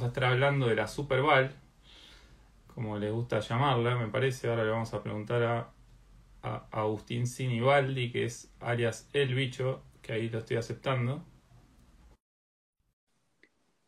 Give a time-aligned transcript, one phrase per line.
[0.00, 1.50] vamos a estar hablando de la Super Bowl,
[2.74, 4.48] como les gusta llamarla, me parece.
[4.48, 5.70] Ahora le vamos a preguntar a,
[6.40, 11.22] a Agustín Sinibaldi, que es alias El Bicho, que ahí lo estoy aceptando.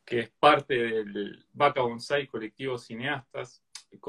[0.04, 3.64] Que es parte del Vaca Bonsai Colectivo Cineastas,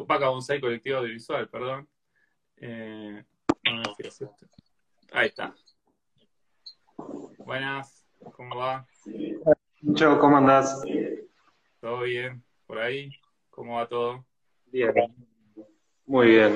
[0.06, 1.88] Vaca Bonsai Colectivo Audiovisual, perdón.
[2.58, 3.24] Eh,
[5.14, 5.56] ahí está.
[7.38, 8.86] Buenas, ¿cómo va?
[9.82, 10.84] Mucho, ¿cómo andás?
[11.84, 12.42] ¿Todo bien?
[12.66, 13.12] ¿Por ahí?
[13.50, 14.26] ¿Cómo va todo?
[14.68, 14.94] Bien.
[16.06, 16.56] Muy bien.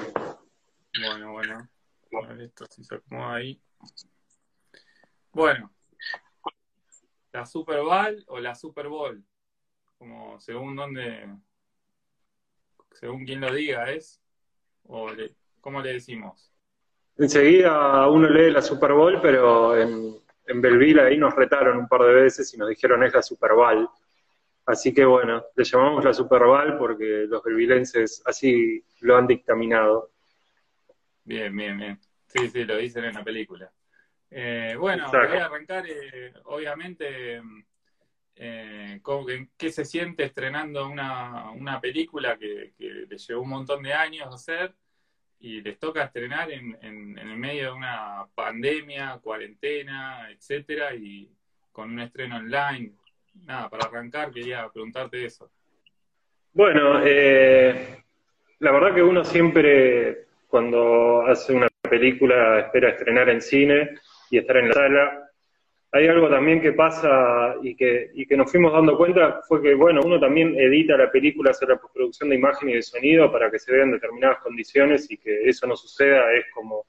[1.02, 1.70] Bueno, bueno.
[2.09, 3.62] Bueno, esto si se acomoda ahí.
[5.34, 5.70] Bueno.
[7.34, 9.21] ¿La Super Bowl o la Super Bowl?
[9.98, 11.27] Como según dónde,
[12.94, 14.21] según quien lo diga, ¿es?
[14.84, 16.54] ¿O le, cómo le decimos?
[17.18, 22.04] Enseguida uno lee la Super Bowl, pero en, en Belville ahí nos retaron un par
[22.04, 23.90] de veces y nos dijeron es la Super Bowl.
[24.67, 30.12] Así que bueno, le llamamos la Super Bowl porque los belvilenses así lo han dictaminado.
[31.23, 31.99] Bien, bien, bien.
[32.27, 33.71] Sí, sí, lo dicen en la película.
[34.29, 37.41] Eh, bueno, voy a arrancar, eh, obviamente,
[38.35, 39.01] eh,
[39.57, 44.27] ¿qué se siente estrenando una, una película que, que le llevó un montón de años
[44.34, 44.76] hacer?
[45.40, 51.32] y les toca estrenar en, en, el medio de una pandemia, cuarentena, etcétera, y
[51.71, 52.95] con un estreno online.
[53.46, 55.49] Nada, para arrancar quería preguntarte eso.
[56.54, 58.04] Bueno, eh,
[58.60, 63.98] la verdad que uno siempre cuando hace una película espera estrenar en cine
[64.29, 65.28] y estar en la sala
[65.91, 69.74] hay algo también que pasa y que, y que nos fuimos dando cuenta, fue que,
[69.74, 73.50] bueno, uno también edita la película, hace la postproducción de imagen y de sonido para
[73.50, 76.85] que se vean determinadas condiciones y que eso no suceda es como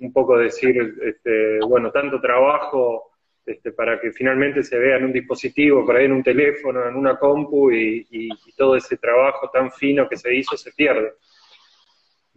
[0.00, 3.12] un poco decir, este, bueno, tanto trabajo
[3.48, 6.94] este, para que finalmente se vea en un dispositivo, por ahí en un teléfono, en
[6.94, 11.12] una compu y, y todo ese trabajo tan fino que se hizo se pierde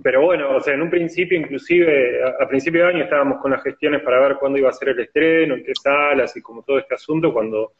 [0.01, 3.61] pero bueno, o sea, en un principio, inclusive, a, principio de año estábamos con las
[3.63, 6.79] gestiones para ver cuándo iba a ser el estreno, en qué salas y como todo
[6.79, 7.73] este asunto, cuando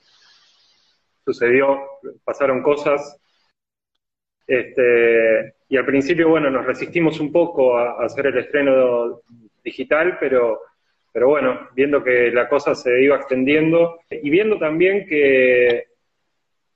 [1.26, 1.80] sucedió,
[2.24, 3.18] pasaron cosas.
[4.46, 9.22] Este, y al principio, bueno, nos resistimos un poco a, hacer el estreno
[9.64, 10.62] digital, pero,
[11.12, 15.88] pero bueno, viendo que la cosa se iba extendiendo y viendo también que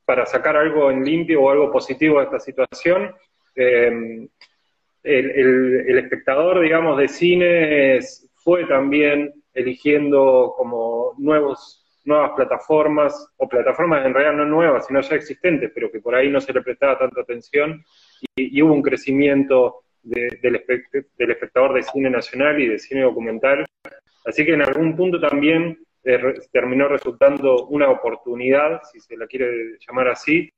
[0.04, 3.16] para sacar algo en limpio o algo positivo de esta situación,
[3.56, 4.28] eh,
[5.06, 8.00] el, espectador, digamos, de cine
[8.36, 15.16] fue también eligiendo como nuevos, nuevas plataformas, o plataformas en realidad no nuevas, sino ya
[15.16, 17.84] existentes, pero que por ahí no se le prestaba tanta atención,
[18.36, 20.56] y, hubo un crecimiento del,
[21.18, 23.66] espectador de cine nacional y de cine documental.
[24.26, 26.20] Así que en algún punto también eh,
[26.52, 30.52] terminó resultando una oportunidad, si se la quiere llamar así,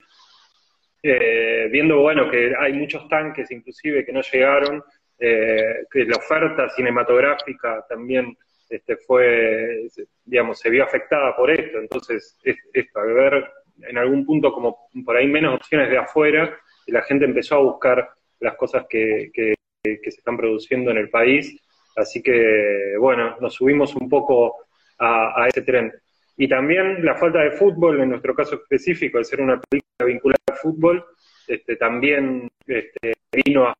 [1.01, 4.83] eh, viendo bueno que hay muchos tanques inclusive que no llegaron,
[5.19, 8.37] eh, que la oferta cinematográfica también
[8.69, 9.87] este, fue,
[10.25, 13.51] digamos, se vio afectada por esto, entonces esto, al ver
[13.83, 18.09] en algún punto como por ahí menos opciones de afuera, la gente empezó a buscar
[18.39, 21.61] las cosas que, que, se están produciendo en el país,
[21.95, 24.57] así que bueno, nos subimos un poco
[24.99, 25.93] a, a ese tren.
[26.35, 30.43] Y también la falta de fútbol, en nuestro caso específico, al ser una película vinculada
[30.51, 31.05] al fútbol,
[31.47, 33.73] este, también este, vino a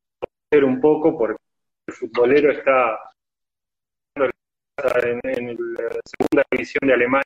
[0.50, 1.36] ser un poco porque
[1.86, 2.98] el futbolero está
[4.16, 7.22] en, la segunda división de Alemania.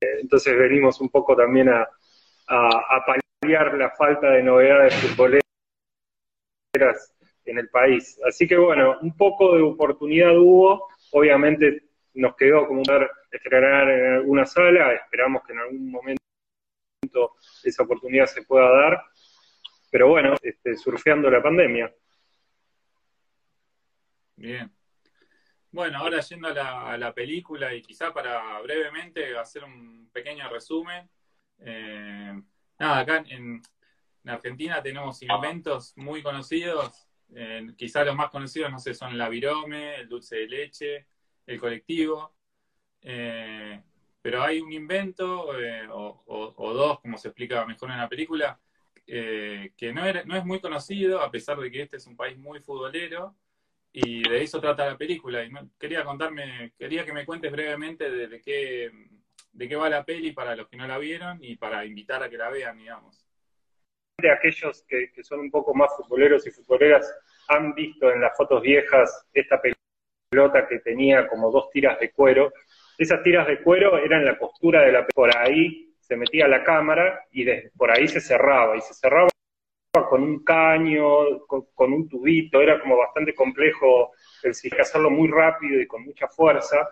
[0.00, 1.86] Entonces venimos un poco también a,
[2.48, 3.04] a,
[3.42, 5.42] la falta de novedades futboleras
[7.46, 8.20] en el país.
[8.26, 11.84] Así que bueno, un poco de oportunidad hubo, obviamente
[12.14, 16.20] nos quedó como dar estrenar en alguna sala, esperamos que en algún momento
[17.64, 19.02] esa oportunidad se pueda dar,
[19.90, 21.90] pero bueno, este, surfeando la pandemia.
[24.36, 24.70] Bien.
[25.72, 31.08] Bueno, ahora yendo a la, película y quizá para brevemente hacer un pequeño resumen.
[31.60, 32.42] Eh,
[32.80, 33.62] nada, acá en,
[34.24, 39.96] Argentina tenemos inventos muy conocidos, eh, quizá los más conocidos, no sé, son la virome,
[39.96, 41.06] el dulce de leche,
[41.46, 42.34] el colectivo.
[43.02, 43.80] Eh,
[44.22, 48.60] pero hay un invento, eh, o, dos, como se explica mejor en la película,
[49.06, 52.36] eh, que no, no es muy conocido, a pesar de que este es un país
[52.38, 53.34] muy futbolero,
[53.92, 55.44] y de eso trata la película.
[55.44, 58.90] Y quería contarme, quería que me cuentes brevemente de, qué,
[59.52, 62.30] de qué va la peli para los que no la vieron y para invitar a
[62.30, 63.26] que la vean, digamos.
[64.18, 67.12] De aquellos que, que son un poco más futboleros y futboleras
[67.48, 69.60] han visto en las fotos viejas esta
[70.30, 72.52] pelota que tenía como dos tiras de cuero
[73.00, 77.24] esas tiras de cuero eran la costura de la por ahí se metía la cámara
[77.32, 79.30] y por ahí se cerraba, y se cerraba
[80.06, 84.12] con un caño, con, un tubito, era como bastante complejo
[84.42, 86.90] el hacerlo muy rápido y con mucha fuerza.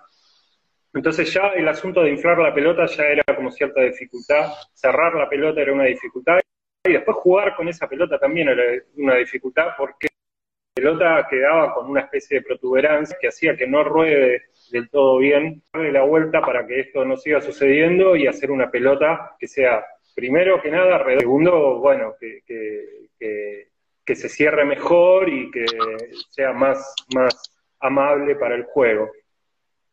[0.99, 5.29] Entonces ya el asunto de inflar la pelota ya era como cierta dificultad, cerrar la
[5.29, 6.41] pelota era una dificultad,
[6.85, 8.65] y después jugar con esa pelota también era
[8.97, 13.85] una dificultad porque la pelota quedaba con una especie de protuberancia que hacía que no
[13.85, 18.51] ruede del todo bien, darle la vuelta para que esto no siga sucediendo y hacer
[18.51, 19.87] una pelota que sea,
[20.17, 22.41] primero que nada, segundo, bueno, que,
[24.05, 25.65] que, se cierre mejor y que
[26.31, 29.13] sea más, más amable para el juego.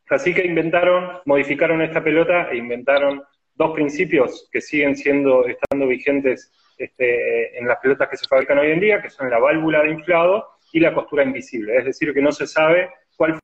[0.09, 3.23] Así que inventaron, modificaron esta pelota e inventaron
[3.55, 8.71] dos principios que siguen siendo, estando vigentes este, en las pelotas que se fabrican hoy
[8.71, 11.77] en día, que son la válvula de inflado y la costura invisible.
[11.77, 13.39] Es decir, que no se sabe cuál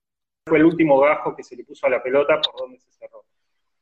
[0.45, 3.23] fue el último gajo que se le puso a la pelota por dónde se cerró.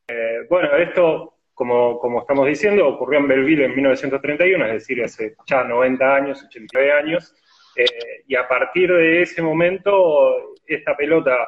[0.07, 5.63] Eh, bueno, esto, como, estamos diciendo, ocurrió en Belleville en 1931, es decir, hace ya
[5.63, 7.35] 90 años, 89 años,
[7.75, 11.47] eh, y a partir de ese momento, esta pelota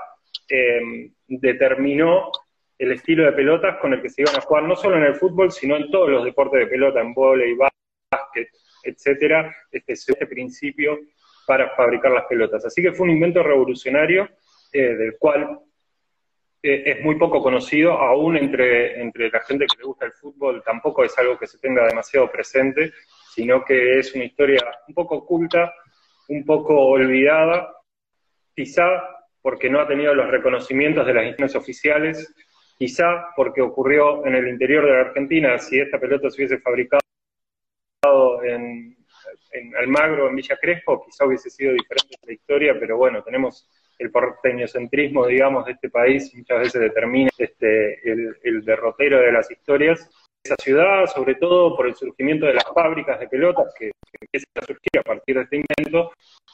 [0.52, 2.32] eh, determinó
[2.78, 5.16] el estilo de pelotas con el que se iban a jugar no solo en el
[5.16, 8.50] fútbol, sino en todos los deportes de pelota, en vóley, básquet,
[8.84, 11.00] etcétera, este, este principio
[11.46, 12.66] para fabricar las pelotas.
[12.66, 14.30] Así que fue un invento revolucionario
[14.74, 15.60] eh, del cual
[16.64, 20.64] eh, es muy poco conocido, aún entre, entre la gente que le gusta el fútbol,
[20.64, 22.94] tampoco es algo que se tenga demasiado presente,
[23.34, 25.74] sino que es una historia un poco oculta,
[26.30, 27.76] un poco olvidada,
[28.56, 32.34] quizá porque no ha tenido los reconocimientos de las instituciones oficiales,
[32.78, 37.02] quizá porque ocurrió en el interior de la Argentina, si esta pelota se hubiese fabricado
[38.44, 38.98] en,
[39.52, 43.70] en Almagro, en Villa Crespo, quizá hubiese sido diferente la historia, pero bueno, tenemos
[44.02, 50.10] el porteñocentrismo, digamos, de este país muchas veces determina este, el, derrotero de las historias.
[50.44, 54.66] Esa ciudad, sobre todo por el surgimiento de las fábricas de pelotas que, empiezan a
[54.66, 56.12] surgir a partir de este invento,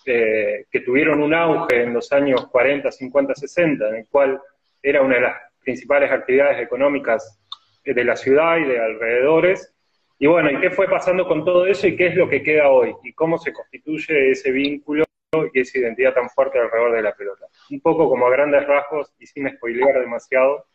[0.07, 4.39] eh, que tuvieron un auge en los años 40, 50, 60, en el cual
[4.81, 7.39] era una de las principales actividades económicas
[7.83, 9.73] de la ciudad y de alrededores.
[10.19, 12.69] Y bueno, ¿y qué fue pasando con todo eso y qué es lo que queda
[12.69, 12.95] hoy?
[13.03, 15.07] ¿Y cómo se constituye ese vínculo
[15.53, 17.47] y esa identidad tan fuerte alrededor de la pelota.
[17.69, 20.67] Un poco como a grandes rasgos y sin spoilear demasiado,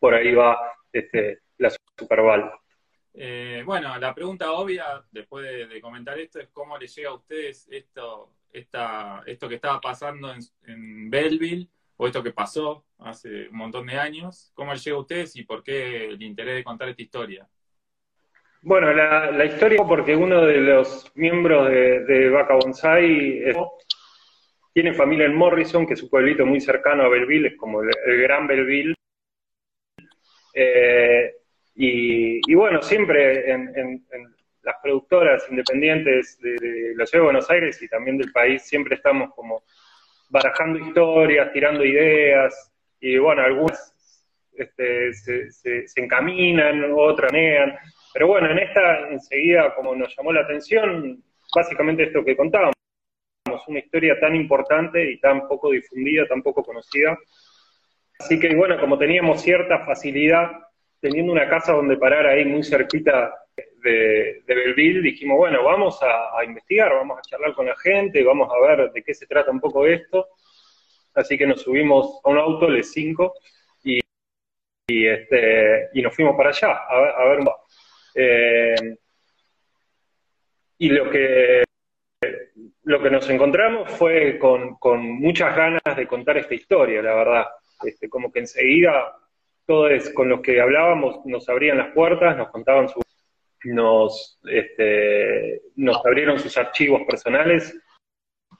[0.00, 0.58] por ahí va
[0.92, 2.52] este, la Superval.
[3.12, 7.68] Eh, bueno, la pregunta obvia, después de, comentar esto, es cómo les llega a ustedes
[7.70, 13.58] esto, esta, esto que estaba pasando en, en, Belleville, o esto que pasó hace un
[13.58, 17.02] montón de años, cómo llega a ustedes y por qué el interés de contar esta
[17.02, 17.46] historia.
[18.62, 23.52] Bueno, la, historia porque uno de los miembros de, de Vaca Bonsai
[24.74, 27.90] tiene familia en Morrison, que es un pueblito muy cercano a Belleville, es como el,
[28.22, 28.94] Gran Belleville.
[30.52, 31.32] Eh,
[31.76, 34.33] y, bueno, siempre en,
[34.64, 39.32] las productoras independientes de, la ciudad de Buenos Aires y también del país, siempre estamos
[39.34, 39.62] como
[40.30, 43.92] barajando historias, tirando ideas, y bueno, algunas
[44.56, 47.76] este, se, se, encaminan, otras negan.
[48.12, 51.22] Pero bueno, en esta enseguida, como nos llamó la atención,
[51.54, 52.74] básicamente esto que contábamos,
[53.66, 57.18] una historia tan importante y tan poco difundida, tan poco conocida.
[58.18, 60.50] Así que bueno, como teníamos cierta facilidad,
[61.00, 66.42] teniendo una casa donde parar ahí muy cerquita de, de Belleville, dijimos, bueno, vamos a,
[66.44, 69.60] investigar, vamos a charlar con la gente, vamos a ver de qué se trata un
[69.60, 70.28] poco esto.
[71.14, 73.34] Así que nos subimos a un auto, les cinco,
[74.86, 77.38] y, este, y nos fuimos para allá, a ver,
[78.14, 78.96] eh,
[80.76, 81.64] y lo que,
[82.82, 84.76] lo que nos encontramos fue con,
[85.08, 87.46] muchas ganas de contar esta historia, la verdad.
[87.82, 89.16] Este, como que enseguida
[89.66, 93.00] todos con los que hablábamos nos abrían las puertas, nos contaban su,
[93.64, 97.76] nos, este, nos abrieron sus archivos personales.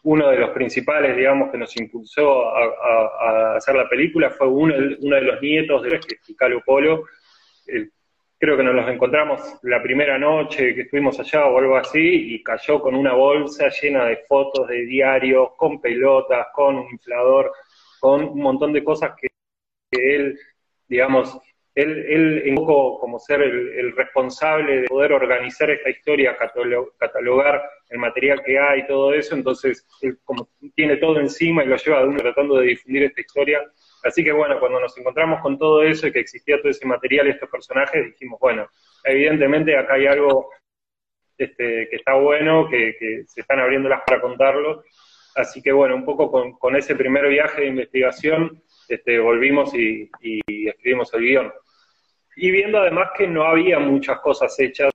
[0.03, 5.17] Uno de los principales, digamos, que nos impulsó a, hacer la película fue uno, uno
[5.17, 6.01] de los nietos de
[6.37, 7.05] Calo Polo,
[8.45, 12.43] creo que nos los encontramos la primera noche que estuvimos allá o algo así, y
[12.43, 17.53] cayó con una bolsa llena de fotos de diarios, con pelotas, con un inflador,
[18.01, 19.29] con un montón de cosas que,
[19.93, 20.39] él,
[20.89, 21.39] digamos,
[21.75, 26.37] él, él en poco como ser el, responsable de poder organizar esta historia,
[26.99, 31.66] catalogar el material que hay y todo eso, entonces él como tiene todo encima y
[31.66, 33.62] lo lleva de tratando de difundir esta historia,
[34.04, 37.26] Así que bueno, cuando nos encontramos con todo eso y que existía todo ese material
[37.26, 38.69] y estos personajes, dijimos, bueno,
[39.02, 40.50] evidentemente acá hay algo
[41.38, 44.85] este, que está bueno, que, se están abriendo las para contarlo.
[45.35, 50.11] Así que bueno, un poco con, ese primer viaje de investigación, este, volvimos y,
[50.69, 51.52] escribimos el guion.
[52.37, 54.93] Y viendo además que no había muchas cosas hechas,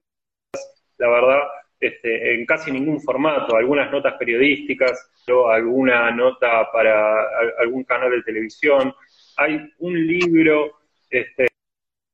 [0.97, 1.39] la verdad,
[1.79, 5.11] este, en casi ningún formato, algunas notas periodísticas,
[5.51, 7.15] alguna nota para
[7.59, 8.93] algún canal de televisión.
[9.37, 10.79] Hay un libro
[11.09, 11.47] este,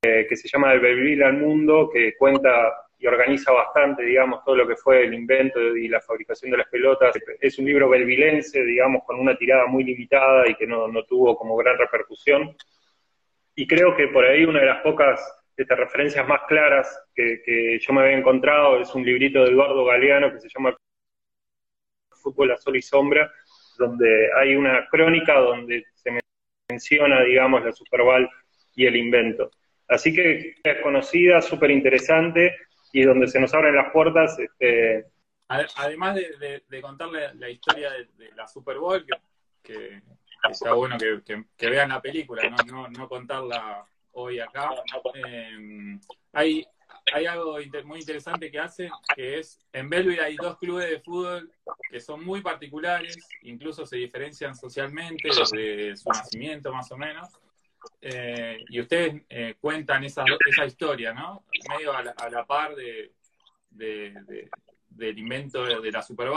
[0.02, 4.68] que se llama El Belville al Mundo, que cuenta y organiza bastante, digamos, todo lo
[4.68, 7.16] que fue el invento y la fabricación de las pelotas.
[7.42, 11.36] Es un libro belvilense, digamos, con una tirada muy limitada y que no, no tuvo
[11.36, 12.56] como gran repercusión.
[13.56, 15.22] Y creo que por ahí una de las pocas
[15.56, 20.32] este, referencias más claras que, yo me había encontrado es un librito de Eduardo Galeano
[20.32, 20.76] que se llama
[22.12, 23.32] Fútbol a Sol y Sombra,
[23.78, 26.12] donde hay una crónica donde se
[26.70, 28.30] menciona, digamos, la Superval
[28.76, 29.52] y el invento.
[29.88, 32.56] Así que es conocida, súper interesante
[32.92, 34.38] y donde se nos abren las puertas.
[34.40, 35.06] Este...
[35.48, 39.06] Además de, contarle la historia de, la Super Bowl,
[39.64, 40.02] que,
[40.50, 44.72] está bueno que, vean la película, no, contarla hoy acá.
[45.14, 46.00] Eh,
[46.34, 46.66] hay,
[47.28, 51.52] algo muy interesante que hacen, que es, en Belleville hay dos clubes de fútbol
[51.90, 57.30] que son muy particulares, incluso se diferencian socialmente desde su nacimiento más o menos.
[58.02, 61.46] Eh, y ustedes eh, cuentan esa, esa historia, ¿no?
[61.70, 63.12] Medio a la, par de,
[63.70, 66.30] del invento de, la Super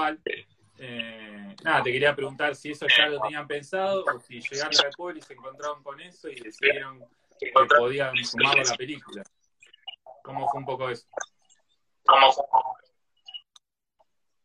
[0.81, 4.91] Eh, nada, te quería preguntar si eso ya lo tenían pensado o si llegaron al
[4.97, 7.05] pueblo y se encontraron con eso y decidieron
[7.39, 9.23] que podían sumarlo a la película.
[10.23, 11.07] ¿Cómo fue un poco eso?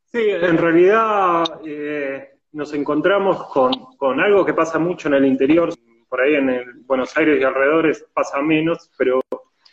[0.05, 5.73] Sí, en realidad eh, nos encontramos con, algo que pasa mucho en el interior,
[6.07, 9.21] por ahí en el Buenos Aires y alrededores pasa menos, pero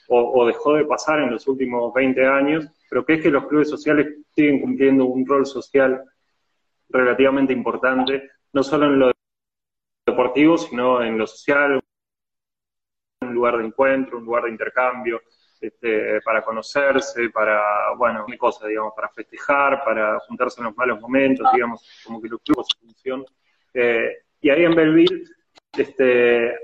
[0.09, 3.69] o, dejó de pasar en los últimos 20 años, pero que es que los clubes
[3.69, 6.02] sociales siguen cumpliendo un rol social
[6.91, 9.13] relativamente importante, no solo en lo
[10.07, 11.81] deportivo, sino en lo social,
[13.23, 15.21] un lugar de encuentro, un lugar de intercambio,
[15.61, 21.01] este, para conocerse, para, bueno, una cosa, digamos, para festejar, para juntarse en los malos
[21.01, 23.25] momentos, digamos, como que los clubes función.
[23.75, 25.25] Eh, y ahí en Belleville
[25.77, 26.55] este,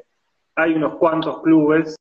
[0.54, 1.96] hay unos cuantos clubes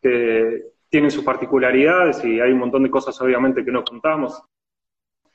[0.00, 4.40] que tienen sus particularidades y hay un montón de cosas obviamente que no contamos.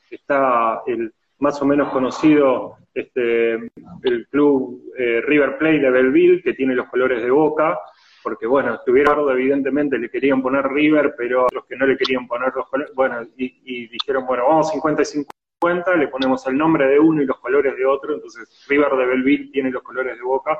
[0.10, 6.53] Está el más o menos conocido este, el club eh, River Plate de Belleville, que
[6.53, 7.79] tiene los colores de Boca,
[8.24, 12.53] porque bueno, estuvieron evidentemente le querían poner River, pero los que no le querían poner
[12.53, 17.00] los colores, bueno, y, dijeron, bueno, vamos 50 y 50, le ponemos el nombre de
[17.00, 20.60] uno y los colores de otro, entonces River de Belleville tiene los colores de Boca,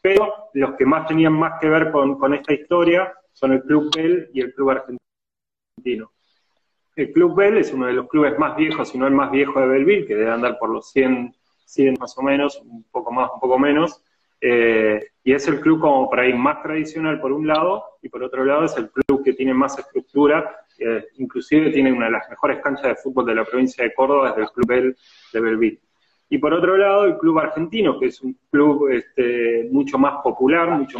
[0.00, 4.30] pero los que más tenían más que ver con, esta historia son el Club Bell
[4.32, 6.10] y el Club Argentino.
[6.98, 9.60] El Club Bell es uno de los clubes más viejos, si no el más viejo
[9.60, 11.32] de Belleville, que debe andar por los 100,
[11.64, 14.02] 100 más o menos, un poco más, un poco menos,
[14.40, 18.24] eh, y es el club como por ahí más tradicional por un lado, y por
[18.24, 22.28] otro lado es el club que tiene más estructura, eh, inclusive tiene una de las
[22.28, 24.96] mejores canchas de fútbol de la provincia de Córdoba, es el Club Bel
[25.32, 25.80] de Belville.
[26.28, 30.68] Y por otro lado, el club argentino, que es un club este, mucho más popular,
[30.70, 30.98] mucho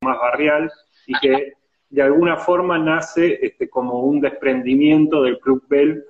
[0.00, 0.70] más barrial,
[1.08, 1.54] y que
[1.94, 6.04] de alguna forma nace este, como un desprendimiento del Club Bell,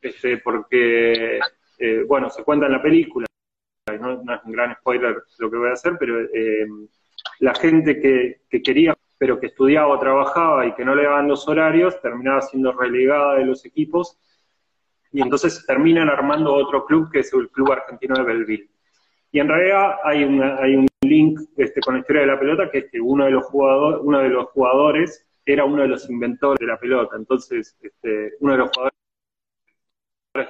[0.00, 1.38] este, porque,
[1.78, 3.26] eh, bueno, se cuenta en la película,
[4.00, 6.66] no, es un gran spoiler lo que voy a hacer, pero eh,
[7.40, 11.46] la gente que, quería, pero que estudiaba o trabajaba y que no le daban los
[11.46, 14.18] horarios, terminaba siendo relegada de los equipos,
[15.12, 18.70] y entonces terminan armando otro club que es el Club Argentino de Belleville.
[19.32, 22.78] Y en realidad hay, hay un link este, con la historia de la pelota, que
[22.78, 26.58] es que uno de los, jugadores, uno de los jugadores era uno de los inventores
[26.58, 28.92] de la pelota, entonces este, uno de los jugadores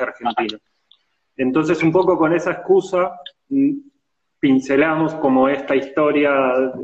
[0.01, 0.61] argentinos.
[1.37, 3.75] Entonces, un poco con esa excusa, mm,
[4.41, 6.33] pincelamos como esta historia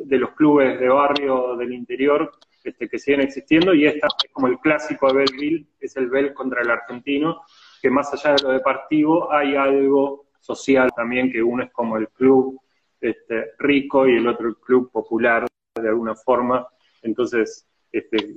[0.05, 2.31] de los clubes de barrio del interior
[2.65, 6.33] este, que siguen existiendo y esta es como el clásico de Belleville, es el Bell
[6.35, 7.43] contra el argentino,
[7.81, 12.09] que más allá de lo deportivo hay algo social también, que uno es como el
[12.09, 12.61] club
[13.01, 16.67] este, rico y el otro el club popular de alguna forma.
[17.03, 18.37] Entonces, este,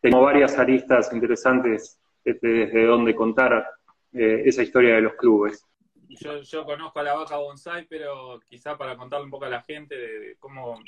[0.00, 3.66] tengo varias aristas interesantes este, desde donde contar
[4.12, 5.64] eh, esa historia de los clubes.
[6.08, 9.62] Yo, yo, conozco a la vaca bonsai, pero quizá para contarle un poco a la
[9.62, 10.78] gente de, cómo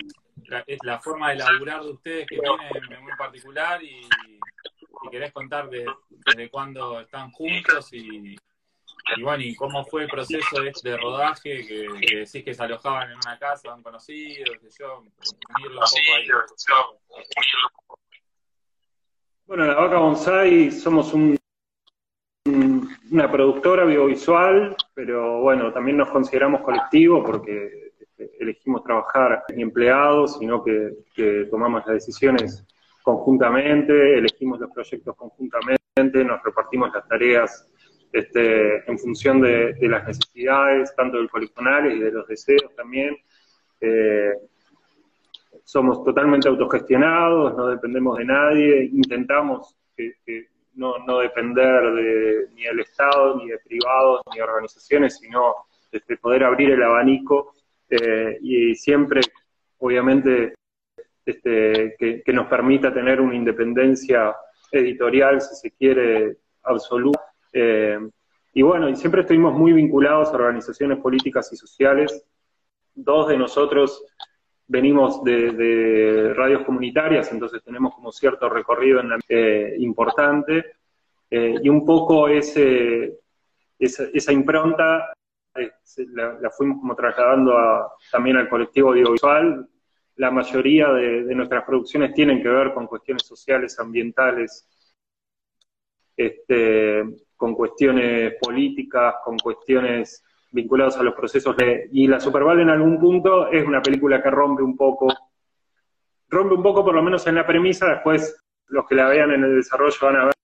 [0.44, 5.32] la, es la forma de laburar de ustedes que tiene muy particular y, y querés
[5.32, 8.36] contar de, desde cuándo están juntos y,
[9.16, 13.16] y bueno, y cómo fue el proceso de, rodaje, que, decís que se alojaban en
[13.16, 16.28] una casa, han conocido, que yo, unirlo un poco ahí.
[19.48, 21.34] Bueno, la vaca bonsai somos un
[23.10, 30.38] una productora audiovisual, pero bueno, también nos consideramos colectivo porque este, elegimos trabajar ni empleados,
[30.38, 30.92] sino que,
[31.50, 32.62] tomamos las decisiones
[33.02, 35.78] conjuntamente, elegimos los proyectos conjuntamente,
[36.24, 37.66] nos repartimos las tareas
[38.12, 43.16] este, en función de, las necesidades, tanto del coleccionales y de los deseos también.
[43.80, 44.32] Eh,
[45.68, 50.14] somos totalmente autogestionados, no dependemos de nadie, intentamos que,
[50.76, 55.56] no, depender de, ni del Estado, ni de privados, ni de organizaciones, sino
[55.92, 57.52] este, poder abrir el abanico
[57.90, 59.20] eh, y siempre,
[59.76, 60.54] obviamente,
[61.26, 64.34] este, que, nos permita tener una independencia
[64.72, 67.20] editorial, si se quiere, absoluta.
[67.52, 67.98] Eh,
[68.54, 72.24] y bueno, y siempre estuvimos muy vinculados a organizaciones políticas y sociales.
[72.94, 74.02] Dos de nosotros
[74.68, 80.76] venimos de, radios comunitarias, entonces tenemos como cierto recorrido en eh, importante,
[81.30, 83.18] eh, y un poco ese,
[83.78, 85.12] esa, impronta
[85.54, 85.72] eh,
[86.12, 89.68] la, fuimos como trasladando también al colectivo audiovisual.
[90.16, 94.66] La mayoría de, nuestras producciones tienen que ver con cuestiones sociales, ambientales,
[96.16, 97.04] este,
[97.36, 101.88] con cuestiones políticas, con cuestiones vinculados a los procesos de...
[101.92, 105.08] Y la Superval en algún punto es una película que rompe un poco,
[106.28, 109.44] rompe un poco por lo menos en la premisa, después los que la vean en
[109.44, 110.34] el desarrollo van a ver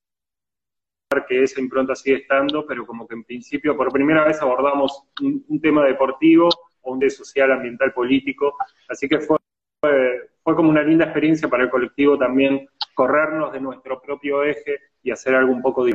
[1.28, 5.60] que esa impronta sigue estando, pero como que en principio por primera vez abordamos un,
[5.60, 6.48] tema deportivo
[6.82, 8.56] o un de social, ambiental, político,
[8.88, 9.38] así que fue,
[10.42, 15.10] fue como una linda experiencia para el colectivo también corrernos de nuestro propio eje y
[15.10, 15.92] hacer algo un poco de,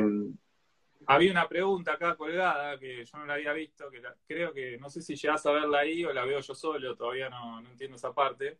[1.10, 4.88] había una pregunta acá colgada que yo no la había visto, que creo que no
[4.88, 8.14] sé si llegas a verla ahí o la veo yo solo, todavía no, entiendo esa
[8.14, 8.58] parte.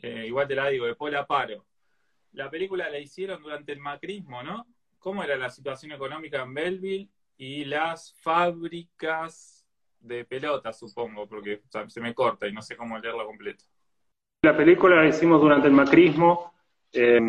[0.00, 1.66] Eh, igual te la digo, de Paula Paro.
[2.34, 4.64] La película la hicieron durante el macrismo, ¿no?
[5.00, 9.66] ¿Cómo era la situación económica en Belleville y las fábricas
[9.98, 13.64] de pelotas, supongo, porque se me corta y no sé cómo leerlo completo.
[14.42, 16.54] La película la hicimos durante el macrismo.
[16.92, 17.20] Eh,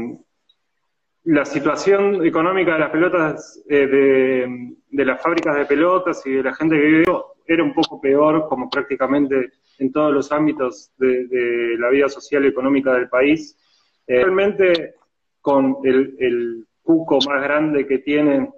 [1.26, 6.54] la situación económica de las pelotas, eh, de, las fábricas de pelotas y de la
[6.54, 7.06] gente que vive
[7.46, 12.50] era un poco peor, como prácticamente en todos los ámbitos de, la vida social y
[12.50, 13.58] económica del país.
[14.06, 14.96] Eh, realmente,
[15.40, 18.54] con el, el cuco más grande que tienen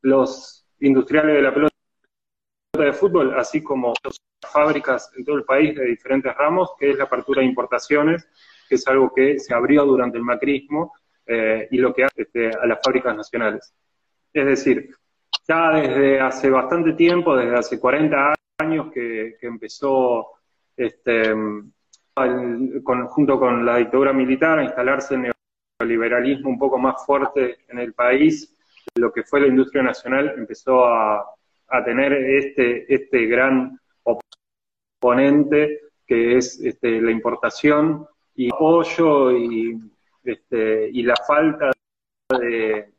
[0.00, 1.74] los industriales de la pelota
[2.78, 4.16] de fútbol, así como las
[4.50, 8.26] fábricas en todo el país de diferentes ramos, que es la apertura de importaciones,
[8.68, 10.92] que es algo que se abrió durante el macrismo
[11.26, 13.74] eh, y lo que hace este, a las fábricas nacionales.
[14.32, 14.90] Es decir,
[15.46, 20.28] ya desde hace bastante tiempo, desde hace 40 años que, empezó
[20.76, 21.34] este,
[22.14, 25.32] junto con la dictadura militar a instalarse el
[25.80, 28.56] neoliberalismo un poco más fuerte en el país,
[28.94, 31.26] lo que fue la industria nacional empezó a,
[31.86, 33.80] tener este, este gran
[35.00, 39.80] oponente que es este, la importación y apoyo y
[40.24, 41.72] este, y la falta
[42.38, 42.92] de,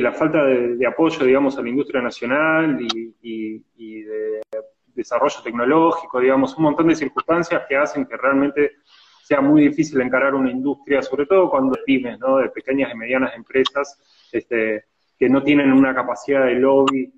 [0.00, 3.58] la falta de, apoyo, digamos, a la industria nacional y,
[4.02, 4.40] de
[4.86, 8.76] desarrollo tecnológico, digamos, un montón de circunstancias que hacen que realmente
[9.22, 12.38] sea muy difícil encarar una industria, sobre todo cuando pymes, ¿no?
[12.38, 14.00] De pequeñas y medianas empresas,
[14.32, 14.84] este,
[15.18, 17.12] que no tienen una capacidad de lobby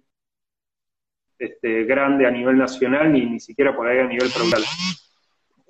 [1.38, 4.62] este, grande a nivel nacional ni ni siquiera por ahí a nivel provincial.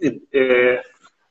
[0.00, 0.80] Eh, eh,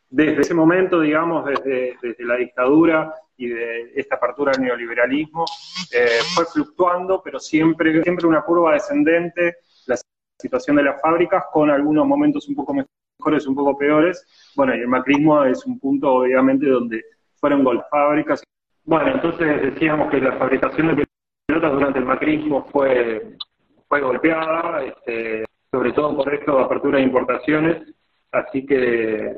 [0.10, 5.46] desde ese momento, digamos, desde, la dictadura y de esta apertura al neoliberalismo,
[5.94, 9.98] eh, fue fluctuando, pero siempre, siempre una curva descendente, la
[10.40, 14.26] situación de las fábricas, con algunos momentos un poco mejores, un poco peores.
[14.56, 17.04] Bueno, y el macrismo es un punto, obviamente, donde
[17.36, 18.44] fueron gol fábricas.
[18.86, 21.06] Bueno, entonces decíamos que la fabricación de
[21.46, 23.36] pelotas durante el macrismo fue,
[23.88, 27.94] fue golpeada, este, sobre todo por esto de apertura de importaciones,
[28.32, 29.38] así que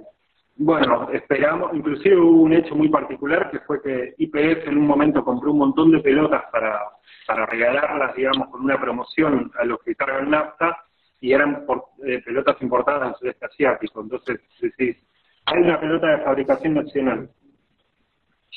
[0.62, 5.24] bueno, esperamos, inclusive hubo un hecho muy particular que fue que IPF en un momento
[5.24, 6.82] compró un montón de pelotas para,
[7.26, 10.78] para regalarlas, digamos, con una promoción a los que cargan nafta
[11.22, 14.02] y eran por, eh, pelotas importadas del sudeste asiático.
[14.02, 14.98] Entonces, decís,
[15.46, 17.30] hay una pelota de fabricación nacional,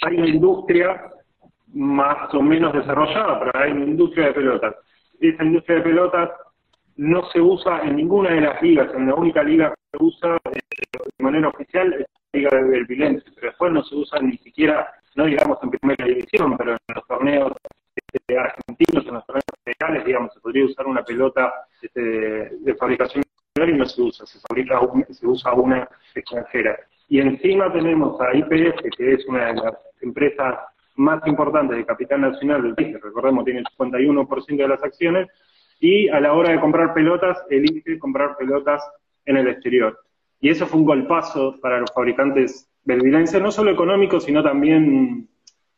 [0.03, 1.05] hay una industria
[1.73, 4.75] más o menos desarrollada, pero hay una industria de pelotas.
[5.21, 6.31] Esa industria de pelotas
[6.97, 10.39] no se usa en ninguna de las ligas, en la única liga que se usa
[11.05, 14.93] de manera oficial es la Liga del Vilense, pero después no se usa ni siquiera,
[15.15, 17.53] no digamos en primera división, pero en los torneos
[17.95, 23.23] este, argentinos, en los torneos federales, digamos, se podría usar una pelota este, de fabricación
[23.55, 26.79] y no se usa, se fabrica se usa una extranjera.
[27.09, 30.59] Y encima tenemos a IPF, que es una de las empresas
[30.97, 35.29] más importantes de capital nacional del país, recordemos tiene el 51% de las acciones,
[35.81, 38.83] y a la hora de comprar pelotas, elige comprar pelotas
[39.27, 39.99] en el exterior.
[40.43, 45.29] Y eso fue un golpazo para los fabricantes belvilense, no solo económico, sino también,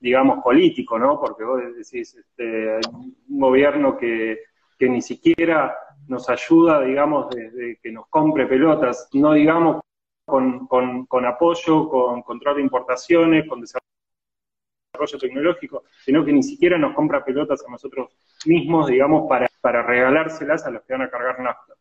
[0.01, 1.21] digamos, político, ¿no?
[1.21, 4.39] Porque vos decís, este, un gobierno que,
[4.79, 5.77] que ni siquiera
[6.09, 9.83] nos ayuda, digamos, desde que nos compre pelotas, no digamos
[10.25, 16.79] con, con, con apoyo, con control de importaciones, con desarrollo tecnológico, sino que ni siquiera
[16.79, 21.11] nos compra pelotas a nosotros mismos, digamos, para, para regalárselas a los que van a
[21.11, 21.75] cargar nafta.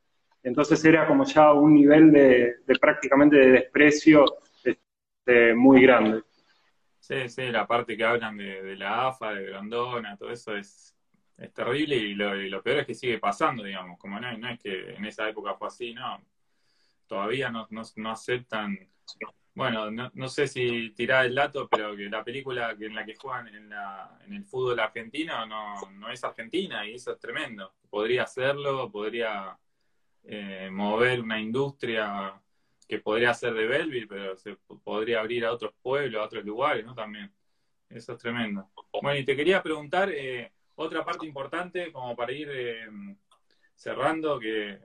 [0.43, 4.25] Entonces era como ya un nivel de, prácticamente de desprecio
[4.63, 6.21] este, muy grande.
[6.99, 10.95] Sí, sí, la parte que hablan de, la AFA, de Grandona, todo eso es,
[11.37, 14.95] es terrible y lo, peor es que sigue pasando, digamos, como no, no es que
[14.95, 16.21] en esa época fue así, no,
[17.07, 18.77] todavía no, no, aceptan,
[19.53, 23.05] bueno, no, no, sé si tirar el dato, pero que la película que en la
[23.05, 27.19] que juegan en, la, en el fútbol argentino no, no es argentina y eso es
[27.19, 27.73] tremendo.
[27.89, 29.57] Podría hacerlo, podría
[30.25, 32.41] eh, mover una industria
[32.87, 36.85] que podría ser de Belleville, pero se podría abrir a otros pueblos, a otros lugares,
[36.85, 36.93] ¿no?
[36.95, 37.31] También.
[37.89, 38.69] Eso es tremendo.
[39.01, 42.87] Bueno, y te quería preguntar eh, otra parte importante, como para ir eh,
[43.75, 44.79] cerrando, que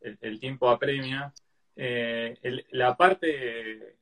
[0.00, 1.32] el, tiempo apremia.
[1.74, 3.96] la parte,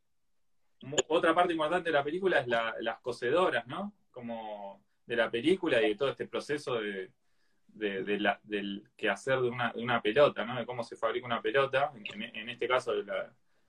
[1.09, 3.95] otra parte importante de la película es las cocedoras, ¿no?
[4.11, 7.11] Como de la película y de todo este proceso de,
[7.73, 10.59] de, la, del quehacer de una, de una pelota, ¿no?
[10.59, 12.93] De cómo se fabrica una pelota, en, este caso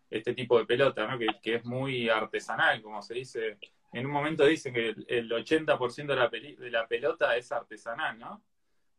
[0.09, 1.17] este tipo de pelota, ¿no?
[1.17, 3.57] Que, es muy artesanal, como se dice.
[3.91, 8.43] En un momento dicen que el, 80% de la, de la pelota es artesanal, ¿no?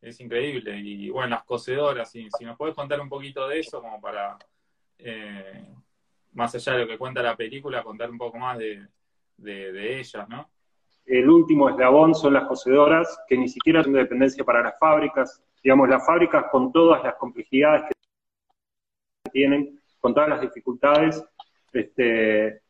[0.00, 0.76] Es increíble.
[0.78, 4.38] Y bueno, las cocedoras, si, si nos puedes contar un poquito de eso, como para,
[4.98, 5.64] eh,
[6.32, 8.86] más allá de lo que cuenta la película, contar un poco más de,
[9.36, 10.53] de ellas, ¿no?
[11.06, 15.42] El último eslabón son las cocedoras, que ni siquiera son de dependencia para las fábricas.
[15.62, 21.22] Digamos, las fábricas con todas las complejidades que tienen, con todas las dificultades,
[21.72, 22.62] este,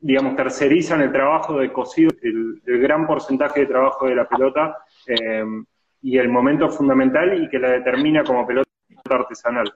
[0.00, 5.44] digamos, tercerizan el trabajo de cocido, el, gran porcentaje de trabajo de la pelota eh,
[6.02, 8.68] y el momento fundamental y que la determina como pelota
[9.08, 9.72] artesanal.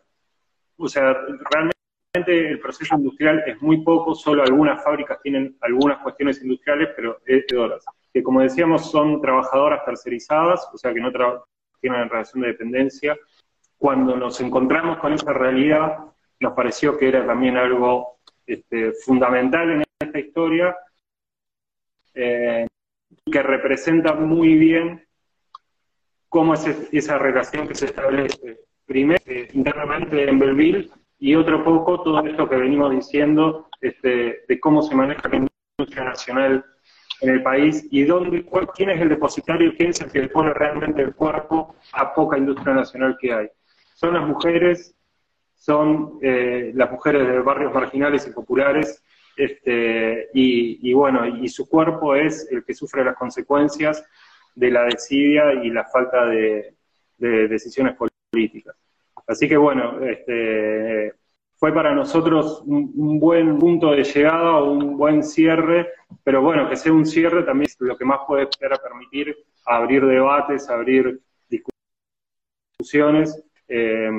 [0.76, 1.12] O sea,
[1.50, 1.77] realmente
[2.14, 7.46] el proceso industrial es muy poco, solo algunas fábricas tienen algunas cuestiones industriales, pero es
[7.46, 7.84] de horas.
[8.12, 11.12] Que como decíamos, son trabajadoras tercerizadas, o sea que no
[11.80, 13.16] tienen relación de dependencia.
[13.76, 15.98] Cuando nos encontramos con esa realidad,
[16.40, 20.76] nos pareció que era también algo este, fundamental en esta historia,
[22.14, 22.66] eh,
[23.30, 25.06] que representa muy bien
[26.28, 32.20] cómo es esa relación que se establece primero internamente en Belleville y otro poco todo
[32.24, 36.64] esto que venimos diciendo este, de cómo se maneja la industria nacional
[37.20, 40.54] en el país y dónde, quién es el depositario, quién es el que le pone
[40.54, 43.48] realmente el cuerpo a poca industria nacional que hay.
[43.94, 44.94] Son las mujeres,
[45.56, 49.02] son eh, las mujeres de barrios marginales y populares,
[49.36, 54.04] este, y, bueno, y su cuerpo es el que sufre las consecuencias
[54.54, 56.74] de la desidia y la falta de
[57.18, 58.76] decisiones políticas.
[59.28, 61.12] Así que bueno, este,
[61.56, 65.92] fue para nosotros un, buen punto de llegada, un buen cierre,
[66.24, 69.36] pero bueno, que sea un cierre también lo que más puede a permitir
[69.66, 71.20] abrir debates, abrir
[72.78, 74.10] discusiones, eh,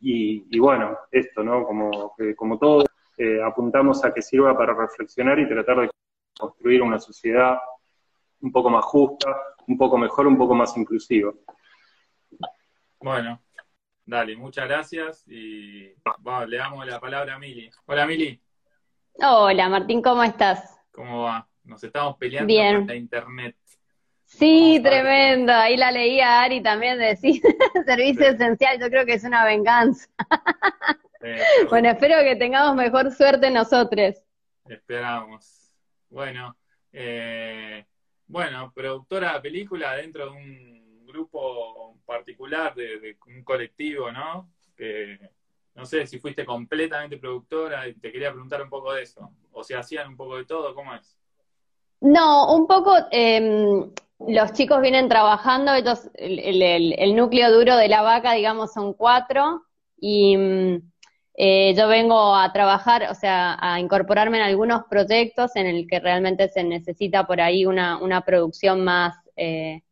[0.00, 1.64] y, bueno, esto, ¿no?
[1.64, 2.84] Como, como todo,
[3.16, 5.90] eh, apuntamos a que sirva para reflexionar y tratar de
[6.38, 7.58] construir una sociedad
[8.40, 9.34] un poco más justa,
[9.66, 11.32] un poco mejor, un poco más inclusiva.
[13.00, 13.40] Bueno,
[14.08, 15.94] Dale, muchas gracias y
[16.46, 17.70] le damos la palabra a Mili.
[17.84, 18.40] Hola Mili.
[19.20, 20.80] Hola Martín, ¿cómo estás?
[20.92, 21.46] ¿Cómo va?
[21.64, 22.86] Nos estamos peleando Bien.
[22.86, 23.54] la internet.
[24.24, 25.52] Sí, tremendo.
[25.52, 27.42] Ahí la leía Ari también decir
[27.84, 28.80] servicio esencial.
[28.80, 30.08] Yo creo que es una venganza.
[31.68, 34.14] bueno, espero que tengamos mejor suerte nosotros.
[34.64, 35.70] Esperamos.
[36.08, 36.56] Bueno,
[36.92, 37.84] eh,
[38.26, 44.50] bueno, productora de película dentro de un grupo particular, de, un colectivo, ¿no?
[44.76, 45.18] Que
[45.74, 49.30] no sé si fuiste completamente productora y te quería preguntar un poco de eso.
[49.52, 51.18] O si hacían un poco de todo, ¿cómo es?
[52.00, 53.90] No, un poco, em,
[54.20, 59.62] los chicos vienen trabajando, ellos, el, núcleo duro de la vaca, digamos, son cuatro,
[60.00, 60.90] y mm,
[61.34, 66.00] eh, yo vengo a trabajar, o sea, a incorporarme en algunos proyectos en el que
[66.00, 69.82] realmente se necesita por ahí una, una producción más eh,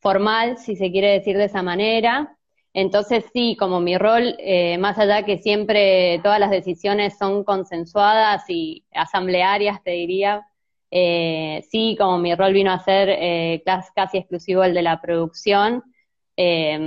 [0.00, 2.38] formal, si se quiere decir de esa manera.
[2.74, 8.44] Entonces sí, como mi rol, eh, más allá que siempre todas las decisiones son consensuadas
[8.48, 10.46] y asamblearias, te diría,
[10.90, 15.82] eh, sí, como mi rol vino a ser eh, casi, exclusivo el de la producción,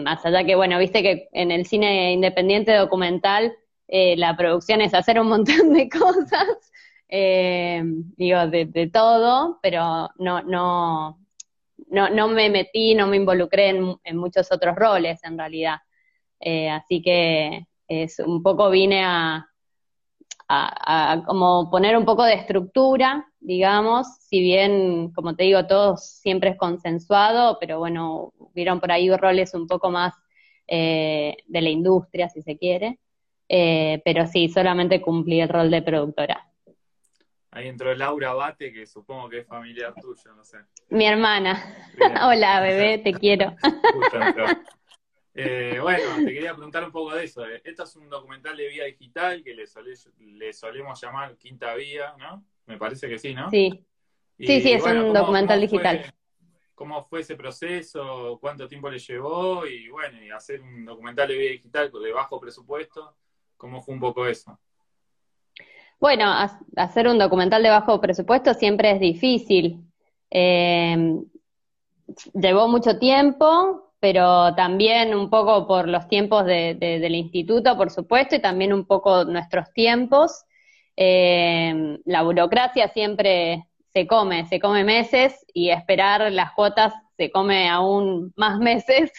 [0.03, 3.53] más allá que, bueno, viste que en el cine independiente documental
[3.89, 6.71] la producción es hacer un montón de cosas,
[7.09, 11.20] digo, de, todo, pero no, no,
[11.91, 15.77] no, no me metí, no me involucré en, muchos otros roles en realidad.
[16.39, 19.45] Eh, así que es un poco vine a,
[20.47, 26.51] a, como poner un poco de estructura, digamos, si bien, como te digo, todo siempre
[26.51, 30.13] es consensuado, pero bueno, hubieron por ahí roles un poco más
[30.67, 32.99] eh, de la industria, si se quiere,
[33.49, 36.50] eh, pero sí, solamente cumplí el rol de productora.
[37.53, 40.59] Ahí entró Laura Bate, que supongo que es familiar tuyo, no sé.
[40.87, 41.61] Mi hermana.
[42.25, 43.53] Hola, bebé, te quiero.
[45.33, 47.45] Eh, bueno, te quería preguntar un poco de eso.
[47.45, 52.45] Esto es un documental de vía digital que le, solemos llamar Quinta Vía, ¿no?
[52.67, 53.49] Me parece que sí, ¿no?
[53.49, 53.85] Sí.
[54.37, 56.13] sí, sí, es un documental digital.
[56.73, 58.37] ¿Cómo fue ese proceso?
[58.39, 59.65] ¿Cuánto tiempo le llevó?
[59.65, 63.17] Y bueno, y hacer un documental de vía digital de bajo presupuesto,
[63.57, 64.57] ¿cómo fue un poco eso?
[66.01, 66.33] Bueno,
[66.77, 69.81] hacer un documental de bajo presupuesto siempre es difícil.
[70.31, 70.97] Eh,
[72.33, 78.39] llevó mucho tiempo, pero también un poco por los tiempos del instituto, por supuesto, y
[78.41, 80.43] también un poco nuestros tiempos.
[80.97, 87.69] Eh, la burocracia siempre se come, se come meses y esperar las cuotas se come
[87.69, 89.11] aún más meses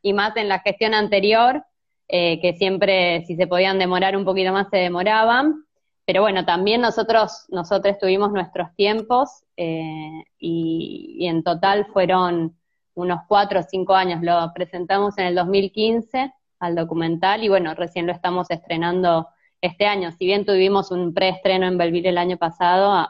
[0.00, 1.64] y más en la gestión anterior,
[2.06, 5.64] eh, que siempre si se podían demorar un poquito más se demoraban.
[6.08, 12.56] Pero bueno, también nosotros, nosotros tuvimos nuestros tiempos eh, y en total fueron
[12.94, 14.22] unos cuatro o cinco años.
[14.22, 19.28] Lo presentamos en el 2015 al documental y bueno, recién lo estamos estrenando
[19.60, 20.10] este año.
[20.12, 23.06] Si bien tuvimos un preestreno en Belville el año pasado,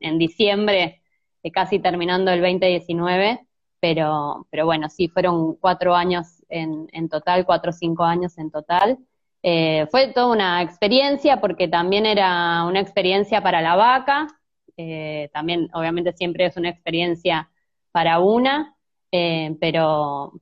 [0.00, 1.02] en diciembre,
[1.42, 3.46] eh, casi terminando el 2019,
[3.80, 8.50] pero, pero bueno, sí fueron cuatro años en, en total, cuatro o cinco años en
[8.50, 8.98] total.
[9.46, 14.26] Eh, fue toda una experiencia porque también era una experiencia para la vaca,
[14.74, 17.50] eh, también obviamente siempre es una experiencia
[17.92, 18.74] para una,
[19.12, 20.32] eh, pero,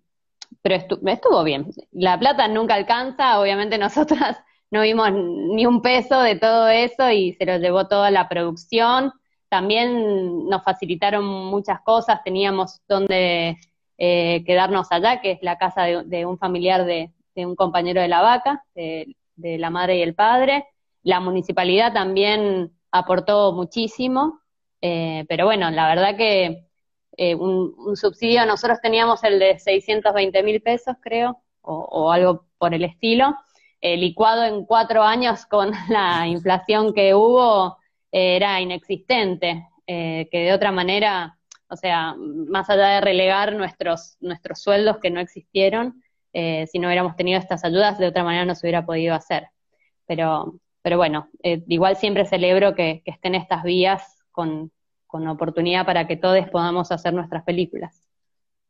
[0.63, 1.67] pero estuvo bien.
[1.91, 4.39] La plata nunca alcanza, obviamente nosotras
[4.71, 9.13] no vimos ni un peso de todo eso y se lo llevó toda la producción.
[9.49, 13.59] También nos facilitaron muchas cosas, teníamos donde
[13.99, 18.21] eh, quedarnos allá, que es la casa de, un familiar de, un compañero de la
[18.21, 20.67] vaca, de, la madre y el padre.
[21.03, 24.41] La municipalidad también aportó muchísimo,
[24.81, 26.67] eh, pero bueno, la verdad que
[27.17, 32.85] eh, un, subsidio, nosotros teníamos el de 620 mil pesos, creo, o, algo por el
[32.85, 33.37] estilo,
[33.81, 37.79] eh, licuado en cuatro años con la inflación que hubo,
[38.11, 44.63] eh, era inexistente, que de otra manera, o sea, más allá de relegar nuestros, nuestros
[44.63, 46.02] sueldos que no existieron,
[46.33, 49.49] si no hubiéramos tenido estas ayudas, de otra manera no se hubiera podido hacer.
[50.07, 54.73] Pero, pero bueno, igual siempre celebro que estén estas vías con,
[55.07, 58.09] con oportunidad para que todos podamos hacer nuestras películas.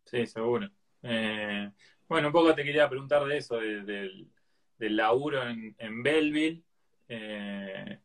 [0.05, 0.69] Sí, seguro.
[1.03, 1.71] Eh,
[2.09, 4.29] bueno, un poco te quería preguntar de eso, del
[4.79, 6.63] laburo en, en Belleville,
[7.09, 7.99] eh,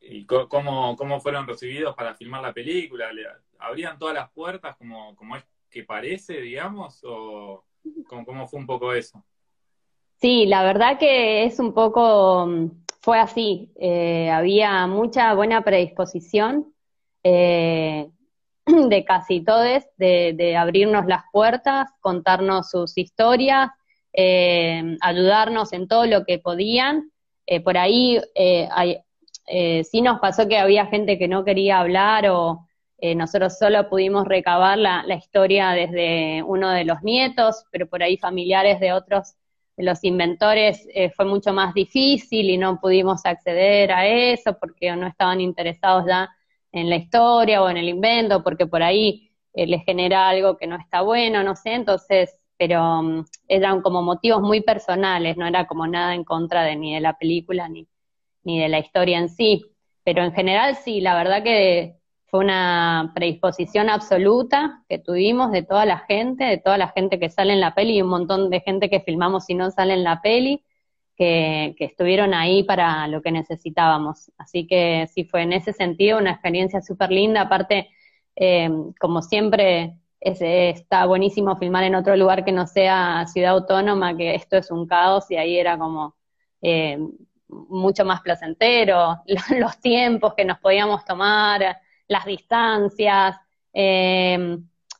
[0.00, 3.10] y cómo, cómo fueron recibidos para filmar la película.
[3.58, 7.64] ¿Abrían todas las puertas como, como es que parece, digamos, o
[8.24, 9.24] cómo, fue un poco eso?
[10.20, 12.48] Sí, la verdad que es un poco,
[13.00, 13.72] fue así.
[13.76, 16.72] Eh, había mucha buena predisposición
[17.22, 18.08] eh,
[18.66, 23.70] de casi todos, de, abrirnos las puertas, contarnos sus historias,
[24.12, 27.10] eh, ayudarnos en todo lo que podían.
[27.62, 28.18] Por ahí
[29.46, 32.66] sí nos pasó que había gente que no quería hablar o
[33.16, 38.80] nosotros solo pudimos recabar la, historia desde uno de los nietos, pero por ahí familiares
[38.80, 39.34] de otros
[39.76, 45.06] de los inventores fue mucho más difícil y no pudimos acceder a eso porque no
[45.06, 46.30] estaban interesados ya
[46.74, 50.66] en la historia o en el invento, porque por ahí eh, les genera algo que
[50.66, 55.66] no está bueno, no sé, entonces, pero mm, eran como motivos muy personales, no era
[55.66, 57.86] como nada en contra de ni de la película ni,
[58.42, 59.64] ni de la historia en sí,
[60.02, 61.96] pero en general sí, la verdad que
[62.34, 67.30] fue una predisposición absoluta que tuvimos de toda la gente, de toda la gente que
[67.30, 70.02] sale en la peli y un montón de gente que filmamos y no sale en
[70.02, 70.64] la peli,
[71.16, 74.32] que, estuvieron ahí para lo que necesitábamos.
[74.36, 77.42] Así que sí fue en ese sentido una experiencia súper linda.
[77.42, 77.90] Aparte,
[78.34, 78.68] eh,
[78.98, 84.56] como siempre, está buenísimo filmar en otro lugar que no sea ciudad autónoma, que esto
[84.56, 86.16] es un caos y ahí era como
[86.62, 86.98] eh,
[87.46, 89.22] mucho más placentero,
[89.56, 91.76] los tiempos que nos podíamos tomar,
[92.08, 93.36] las distancias.
[93.72, 94.58] Eh,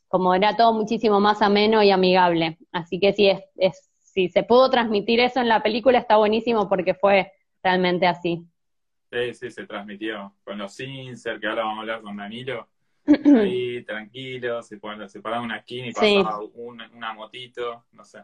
[0.08, 2.58] como era todo muchísimo más ameno y amigable.
[2.70, 6.94] Así que sí, es si se pudo transmitir eso en la película está buenísimo porque
[6.94, 8.46] fue realmente así.
[9.10, 12.68] Sí, sí, se transmitió con los Sincer, que ahora vamos a hablar con Danilo.
[13.36, 18.20] Ahí, tranquilo, se, se paraba una esquina y pasaba una motito, no sé.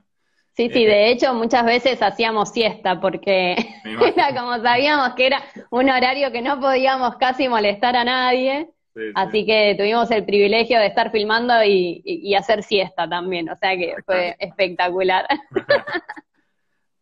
[0.53, 5.89] Sí, sí, de hecho muchas veces hacíamos siesta porque era como sabíamos que era un
[5.89, 8.69] horario que no podíamos casi molestar a nadie,
[9.15, 13.95] así que tuvimos el privilegio de estar filmando y, hacer siesta también, o sea que
[14.05, 15.27] fue espectacular.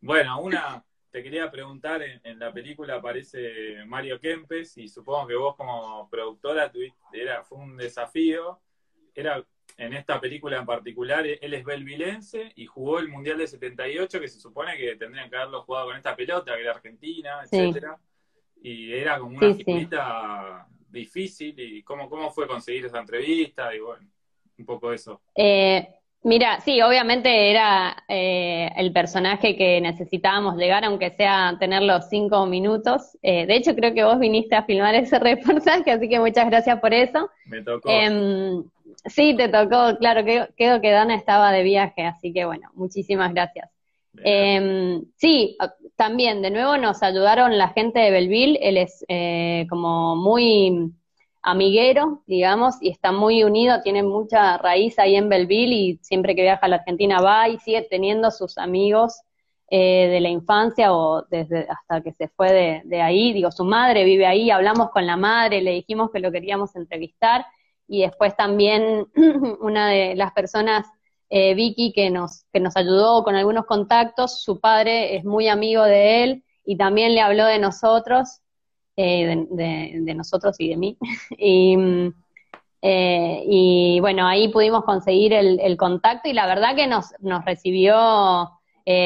[0.00, 5.56] bueno, una, te quería preguntar, en, la película aparece Mario Kempes y supongo que vos
[5.56, 8.60] como productora tuviste, era, fue un desafío,
[9.14, 9.44] era
[9.76, 14.28] en esta película en particular, él es belvilense y jugó el Mundial de 78, que
[14.28, 17.98] se supone que tendrían que haberlo jugado con esta pelota, que era Argentina, etcétera.
[18.60, 19.64] Y era como una sí,
[20.88, 21.54] difícil.
[21.58, 23.74] ¿Y cómo, cómo fue conseguir esa entrevista?
[23.74, 24.08] Y bueno,
[24.58, 25.20] un poco eso.
[25.34, 32.08] Eh, mira, sí, obviamente era eh, el personaje que necesitábamos llegar, aunque sea tener los
[32.08, 33.16] cinco minutos.
[33.22, 36.80] Eh, de hecho, creo que vos viniste a filmar ese reportaje, así que muchas gracias
[36.80, 37.30] por eso.
[37.46, 37.88] Me tocó.
[37.88, 38.64] Em,
[39.04, 43.70] Sí, te tocó, claro, quedó que Dana estaba de viaje, así que bueno, muchísimas gracias.
[44.24, 45.56] Eh, sí,
[45.96, 50.92] también, de nuevo nos ayudaron la gente de Belville, él es eh, como muy
[51.50, 56.42] amiguero, digamos, y está muy unido, tiene mucha raíz ahí en Belville y siempre que
[56.42, 59.22] viaja a la Argentina va y sigue teniendo sus amigos
[59.70, 63.64] eh, de la infancia o desde hasta que se fue de, de ahí, digo, su
[63.64, 67.46] madre vive ahí, hablamos con la madre, le dijimos que lo queríamos entrevistar
[67.88, 69.08] y después también
[69.60, 70.86] una de las personas,
[71.30, 75.82] eh, Vicky, que nos, que nos ayudó con algunos contactos, su padre es muy amigo
[75.84, 78.40] de él y también le habló de nosotros,
[78.98, 80.98] eh, de, nosotros y de mí.
[81.38, 81.76] y,
[82.82, 88.50] eh, y, bueno, ahí pudimos conseguir el, contacto y la verdad que nos, nos recibió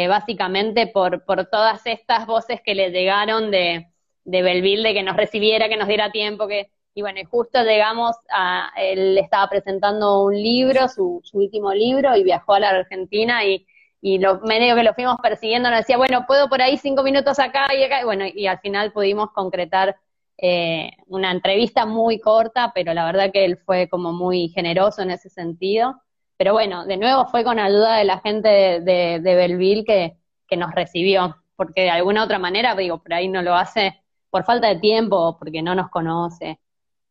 [0.08, 3.88] básicamente por, por todas estas voces que le llegaron de,
[4.24, 8.16] de Belville, de que nos recibiera, que nos diera tiempo, que y bueno, justo llegamos
[8.30, 13.66] a, él estaba presentando un libro, su, último libro, y viajó a la Argentina y,
[14.02, 17.38] y lo, medio que lo fuimos persiguiendo, nos decía, bueno, puedo por ahí cinco minutos
[17.38, 19.96] acá y acá, y bueno, y al final pudimos concretar
[20.38, 25.12] eh, una entrevista muy corta, pero la verdad que él fue como muy generoso en
[25.12, 26.02] ese sentido.
[26.36, 30.16] Pero bueno, de nuevo fue con ayuda de la gente de, de, Belleville que,
[30.48, 34.44] que nos recibió, porque de alguna otra manera, digo, por ahí no lo hace por
[34.44, 36.58] falta de tiempo, porque no nos conoce.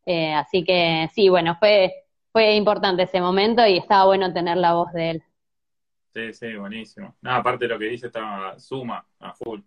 [0.06, 1.94] Eh, así que sí, bueno, fue,
[2.34, 5.24] fue importante ese momento y estaba bueno tener la voz de él.
[6.14, 7.16] Sí, sí, buenísimo.
[7.22, 9.62] No, aparte de lo que dice, estaba suma a full.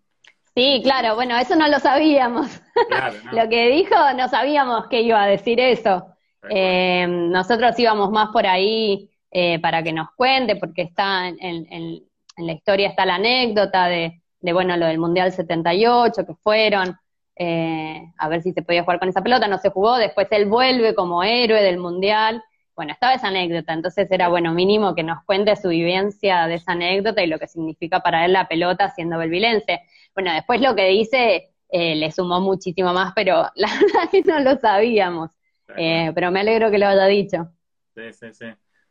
[0.55, 2.61] Sí, claro, bueno, eso no lo sabíamos.
[3.33, 6.07] lo que dijo, no sabíamos que iba a decir eso.
[6.49, 12.03] Eh, nosotros íbamos más por ahí eh, para que nos cuente, porque está en, en,
[12.37, 16.97] la historia está la anécdota de, de, bueno, lo del Mundial 78, que fueron,
[17.37, 20.47] eh, a ver si se podía jugar con esa pelota, no se jugó, después él
[20.47, 22.43] vuelve como héroe del Mundial.
[22.75, 26.73] Bueno, estaba esa anécdota, entonces era bueno mínimo que nos cuente su vivencia de esa
[26.73, 29.83] anécdota y lo que significa para él la pelota siendo belvilense.
[30.15, 34.41] Bueno, después lo que dice eh, le sumó muchísimo más, pero la verdad que no
[34.41, 35.31] lo sabíamos.
[35.77, 37.49] Eh, pero me alegro que lo haya dicho.
[37.95, 38.47] Sí, sí, sí.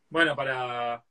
[0.09, 1.03] Bueno, para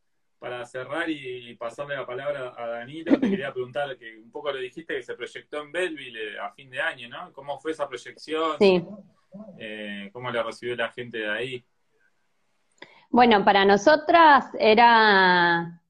[0.42, 4.58] para cerrar y pasarle la palabra a Danilo, te quería preguntar, que un poco lo
[4.58, 7.32] dijiste, que se proyectó en Belleville a fin de año, ¿no?
[7.32, 8.56] ¿Cómo fue esa proyección?
[8.58, 8.84] Sí.
[9.56, 11.64] Eh, ¿Cómo la recibió la gente de ahí?
[13.12, 15.82] Bueno, para nosotras era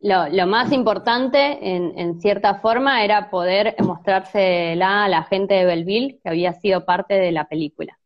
[0.00, 6.28] lo, más importante, en, cierta forma, era poder mostrársela a la gente de Belleville, que
[6.28, 7.98] había sido parte de la película.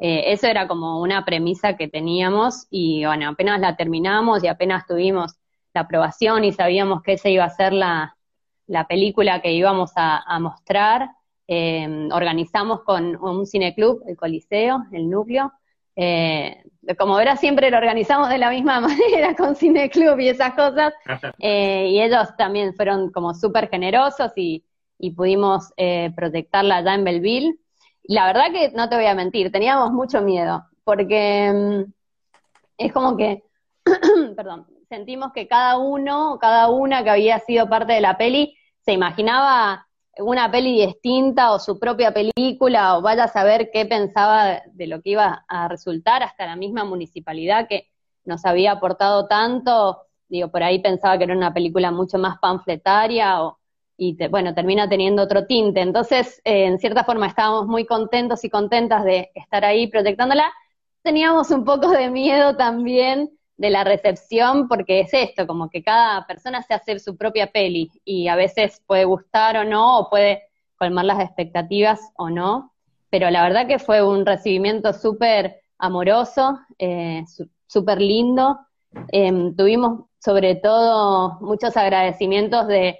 [0.00, 4.88] Eh, eso era como una premisa que teníamos y bueno, apenas la terminamos y apenas
[4.88, 5.36] tuvimos
[5.72, 8.16] la aprobación y sabíamos que esa iba a ser la,
[8.88, 11.10] película que íbamos a, mostrar,
[11.46, 15.52] eh, organizamos con un cineclub, el Coliseo, el núcleo.
[16.02, 16.62] Eh,
[16.98, 20.94] como verás, siempre lo organizamos de la misma manera con cineclub y esas cosas.
[21.38, 24.64] y ellos también fueron como súper generosos y,
[24.98, 25.72] y pudimos
[26.14, 27.58] proyectarla allá en Belleville
[28.10, 31.92] la verdad que no te voy a mentir, teníamos mucho miedo, porque mm,
[32.78, 33.44] es como que,
[34.36, 38.92] perdón, sentimos que cada uno, cada una que había sido parte de la peli, se
[38.92, 39.86] imaginaba
[40.20, 45.02] una peli distinta o su propia película, o vaya a saber qué pensaba de lo
[45.02, 47.88] que iba a resultar, hasta la misma municipalidad que
[48.24, 49.98] nos había aportado tanto,
[50.28, 53.58] digo, por ahí pensaba que era una película mucho más panfletaria o,
[53.96, 55.80] y bueno, termina teniendo otro tinte.
[55.80, 60.50] Entonces, eh, en cierta forma, estábamos muy contentos y contentas de estar ahí proyectándola.
[61.02, 63.30] Teníamos un poco de miedo también
[63.60, 67.90] de la recepción, porque es esto, como que cada persona se hace su propia peli
[68.06, 70.44] y a veces puede gustar o no, o puede
[70.76, 72.72] colmar las expectativas o no.
[73.10, 77.22] pero la verdad que fue un recibimiento súper amoroso, eh,
[77.66, 78.58] súper lindo.
[79.12, 82.98] Em, tuvimos sobre todo muchos agradecimientos de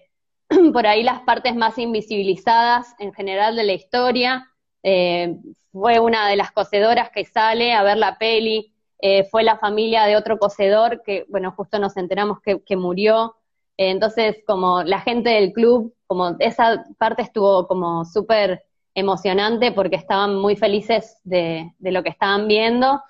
[0.74, 4.50] por ahí las partes más invisibilizadas en general de la historia.
[4.82, 5.36] Eh,
[5.72, 10.04] fue una de las cocedoras que sale a ver la peli, eh, fue la familia
[10.04, 13.36] de otro cocedor que, bueno, justo nos enteramos que, murió.
[13.76, 19.96] Eh, entonces, como la gente del club, como esa parte estuvo como súper emocionante porque
[19.96, 23.00] estaban muy felices de, lo que estaban viendo.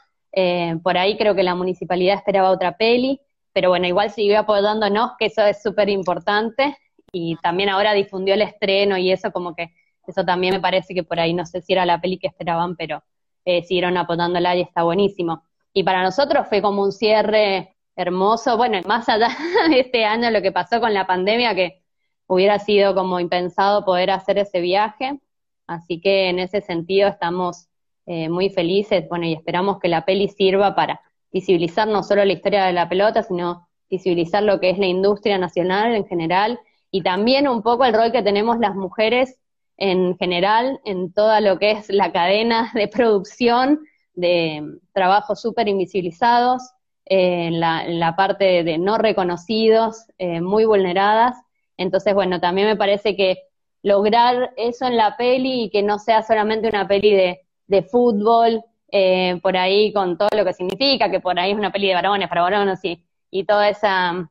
[0.82, 3.20] por ahí creo que la municipalidad esperaba otra peli
[3.52, 6.76] pero bueno, igual siguió apoyándonos, que eso es súper importante,
[7.12, 9.70] y también ahora difundió el estreno y eso como que,
[10.06, 12.76] eso también me parece que por ahí, no sé si era la peli que esperaban,
[12.76, 13.02] pero
[13.44, 15.44] eh, siguieron apoyándola y está buenísimo.
[15.72, 19.28] Y para nosotros fue como un cierre hermoso, bueno, más allá
[19.68, 21.82] de este año lo que pasó con la pandemia, que
[22.26, 25.18] hubiera sido como impensado poder hacer ese viaje,
[25.66, 27.68] así que en ese sentido estamos
[28.06, 31.00] eh, muy felices, bueno, y esperamos que la peli sirva para
[31.32, 35.38] visibilizar no solo la historia de la pelota, sino visibilizar lo que es la industria
[35.38, 36.60] nacional en general
[36.90, 39.38] y también un poco el rol que tenemos las mujeres
[39.76, 43.80] en general en toda lo que es la cadena de producción
[44.20, 46.62] de trabajos súper invisibilizados,
[47.06, 51.36] eh, en, la, parte de, no reconocidos, eh, muy vulneradas.
[51.76, 53.38] Entonces, bueno, también me parece que
[53.82, 58.62] lograr eso en la peli y que no sea solamente una peli de, fútbol,
[58.92, 61.94] eh, por ahí con todo lo que significa, que por ahí es una peli de
[61.94, 64.28] varones para varones y, y toda esa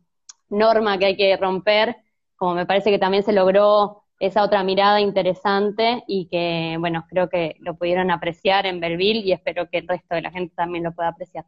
[0.50, 1.98] norma que hay que romper,
[2.36, 7.30] como me parece que también se logró esa otra mirada interesante y que, bueno, creo
[7.30, 10.84] que lo pudieron apreciar en Belville y espero que el resto de la gente también
[10.84, 11.46] lo pueda apreciar.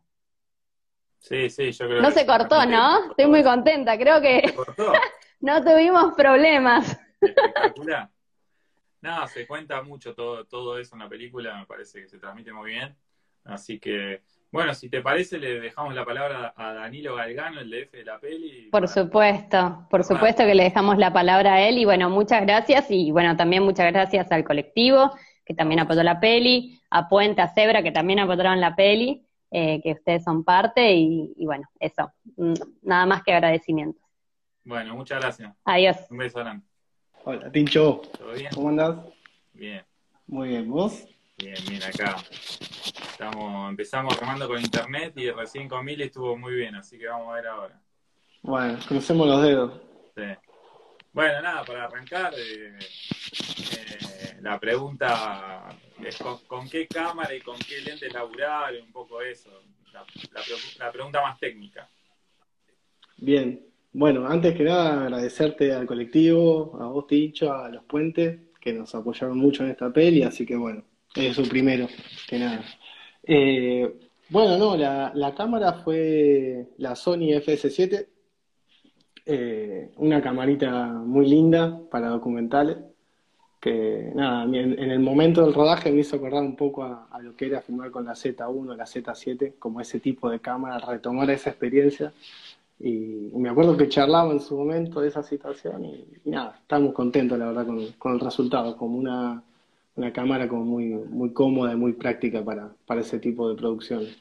[1.20, 3.12] Sí, sí, yo creo No se cortó, ¿no?
[3.12, 4.42] Estoy muy contenta, creo que
[5.42, 6.98] no tuvimos problemas.
[7.22, 8.10] Espectacular.
[9.02, 12.54] No, se cuenta mucho todo, todo eso en la película, me parece que se transmite
[12.54, 12.96] muy bien.
[13.44, 14.22] Así que,
[14.52, 18.20] bueno, si te parece, le dejamos la palabra a Danilo Galgano, el DF de la
[18.20, 18.70] peli.
[18.72, 22.88] Por supuesto, por supuesto que le dejamos la palabra a él y bueno, muchas gracias
[22.90, 25.12] y bueno, también muchas gracias al colectivo
[25.46, 29.82] que también apoyó la peli, a Puente, a Zebra que también apoyaron la peli, eh,
[29.82, 34.02] que ustedes son parte y, y bueno, eso, mm, nada más que agradecimientos.
[34.64, 35.54] Bueno, muchas gracias.
[35.66, 35.98] Adiós.
[36.10, 36.64] Un beso, Alan.
[37.24, 38.02] Hola, Tincho.
[38.18, 38.50] ¿Todo bien?
[38.54, 38.98] ¿Cómo andás?
[39.54, 39.84] Bien.
[40.28, 41.08] Muy bien, ¿vos?
[41.42, 42.18] Bien, bien, acá.
[43.12, 47.30] Estamos, empezamos armando con internet y recién con Mili estuvo muy bien, así que vamos
[47.30, 47.82] a ver ahora.
[48.44, 49.82] Bueno, crucemos los dedos.
[50.16, 50.24] Sí.
[51.12, 55.68] Bueno, nada, para arrancar, eh, eh, la pregunta
[56.06, 59.50] es con, qué cámara y con qué lente laburar, un poco eso,
[60.80, 61.90] la pregunta más técnica.
[63.18, 68.74] Bien, bueno, antes que nada agradecerte al colectivo, a vos Tincho, a los puentes, que
[68.74, 70.84] nos apoyaron mucho en esta peli, así que bueno,
[71.16, 71.88] eso primero
[72.28, 72.64] que nada.
[73.24, 73.94] Eh,
[74.30, 78.08] bueno, no, la, cámara fue la Sony FS7,
[79.26, 82.78] eh, una camarita muy linda para documentales,
[83.60, 87.46] que nada, en, el momento del rodaje me hizo acordar un poco a, lo que
[87.46, 92.12] era filmar con la Z1, la Z7, como ese tipo de cámara, retomar esa experiencia.
[92.80, 97.38] Y, me acuerdo que charlaba en su momento de esa situación y, nada, estábamos contentos
[97.38, 97.68] la verdad
[98.00, 99.44] con, el resultado, como una,
[100.14, 104.18] cámara como muy, muy cómoda y muy práctica para, para ese tipo de producciones.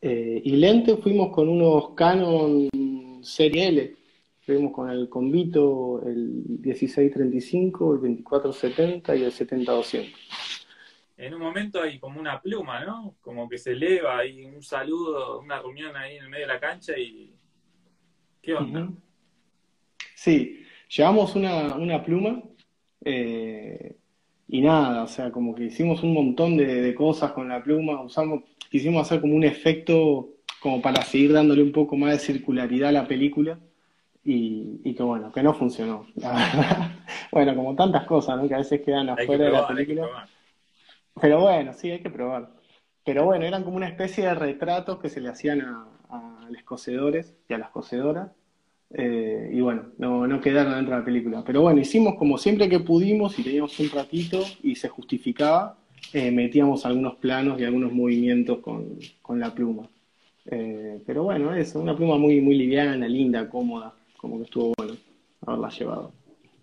[0.00, 2.68] Eh, y lente fuimos con unos Canon
[3.22, 3.96] Serie L,
[4.40, 10.12] fuimos con el Convito, el 1635, el 2470 y el 70-200.
[11.18, 13.14] En un momento hay como una pluma, ¿no?
[13.20, 16.58] Como que se eleva, hay un saludo, una reunión ahí en el medio de la
[16.58, 17.32] cancha y
[18.42, 18.90] ¿Qué onda?
[20.16, 22.42] Sí, llevamos una, pluma
[23.04, 23.96] eh,
[24.52, 28.42] y nada, o sea, como que hicimos un montón de, cosas con la pluma, usamos,
[28.70, 30.28] quisimos hacer como un efecto
[30.60, 33.58] como para seguir dándole un poco más de circularidad a la película
[34.22, 36.90] y, que bueno, que no funcionó, la verdad.
[37.32, 38.46] bueno, como tantas cosas, ¿no?
[38.46, 40.28] Que a veces quedan afuera de la película.
[41.18, 42.50] Pero bueno, sí, hay que probar.
[43.06, 46.62] Pero bueno, eran como una especie de retratos que se le hacían a, a los
[46.62, 48.32] cocedores y a las cocedoras.
[48.94, 51.42] Eh, y bueno, no, no, quedaron dentro de la película.
[51.44, 55.78] Pero bueno, hicimos como siempre que pudimos y teníamos un ratito y se justificaba,
[56.12, 59.88] eh, metíamos algunos planos y algunos movimientos con, con la pluma.
[60.46, 64.94] Eh, pero bueno, es una pluma muy, muy liviana, linda, cómoda, como que estuvo bueno
[65.46, 66.12] haberla llevado.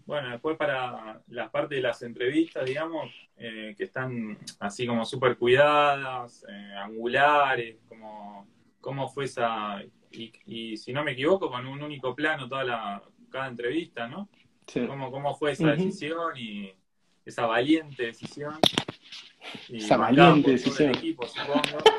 [0.06, 6.44] Bueno, después para la parte de las entrevistas, digamos, que están así como súper cuidadas,
[6.84, 8.48] angulares, como
[8.82, 13.48] cómo fue esa, y, si no me equivoco, con un único plano toda la, cada
[13.48, 14.28] entrevista, ¿no?
[14.68, 14.86] Sí.
[14.88, 16.72] ¿Cómo, ¿Cómo fue esa decisión y
[17.26, 18.56] esa valiente decisión?
[19.68, 20.90] Y Esa valiente decisión.
[20.96, 21.62] equipo, supongo.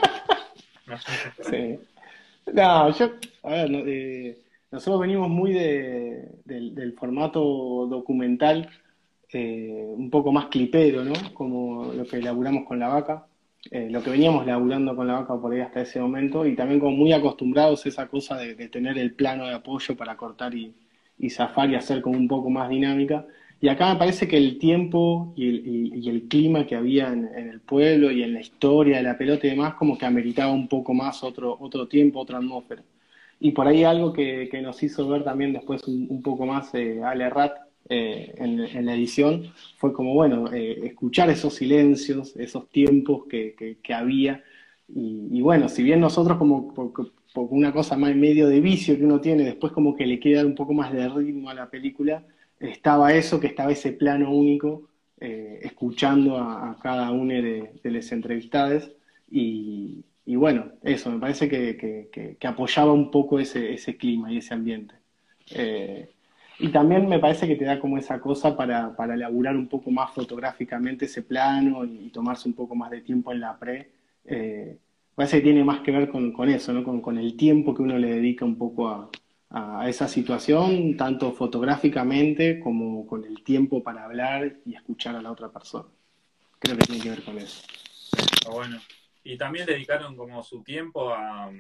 [1.51, 1.79] Sí.
[2.53, 3.11] No, yo,
[3.45, 4.39] a ver, eh,
[4.73, 8.69] nosotros venimos muy de- del, del formato documental,
[9.33, 11.13] eh, un poco más clipero, ¿no?
[11.35, 13.27] Como lo que elaboramos con la vaca,
[13.71, 16.81] eh, lo que veníamos laburando con la vaca por ahí hasta ese momento, y también
[16.81, 20.55] como muy acostumbrados a esa cosa de, de tener el plano de apoyo para cortar
[20.55, 20.75] y,
[21.21, 23.27] y zafar y hacer como un poco más dinámica.
[23.61, 28.11] Y acá me parece que el tiempo y el, clima que había en, el pueblo
[28.11, 31.23] y en la historia de la pelota y demás, como que ameritaba un poco más
[31.23, 32.83] otro, otro tiempo, otra atmósfera.
[33.39, 37.01] Y por ahí algo que, nos hizo ver también después un, un poco más eh,
[37.05, 37.53] Ale Rat
[37.91, 43.55] eh, en, en la edición fue como, bueno, eh, escuchar esos silencios, esos tiempos que,
[43.59, 44.43] que- que había.
[44.89, 46.93] Y, y bueno, si bien nosotros como por,
[47.35, 50.39] por una cosa más medio de vicio que uno tiene, después como que le quiere
[50.39, 52.25] dar un poco más de ritmo a la película,
[52.59, 54.89] estaba eso, que estaba ese plano único,
[55.21, 58.91] eh, escuchando a, a cada uno de, de los entrevistados.
[59.31, 64.33] Y, y bueno, eso, me parece que- que- que apoyaba un poco ese, ese clima
[64.33, 64.95] y ese ambiente.
[65.51, 66.11] Eh,
[66.61, 69.91] y también me parece que te da como esa cosa para, para elaborar un poco
[69.91, 73.91] más fotográficamente ese plano y, tomarse un poco más de tiempo en la pre.
[74.27, 74.79] Eh,
[75.15, 76.85] parece que tiene más que ver con, con eso, ¿no?
[76.85, 79.11] Con, con el tiempo que uno le dedica un poco a,
[79.49, 85.33] a esa situación, tanto fotográficamente como con el tiempo para hablar y escuchar a la
[85.33, 85.89] otra persona.
[86.59, 87.67] Creo que tiene que ver con eso.
[88.53, 88.79] Bueno.
[89.23, 91.51] Y también dedicaron como su tiempo a,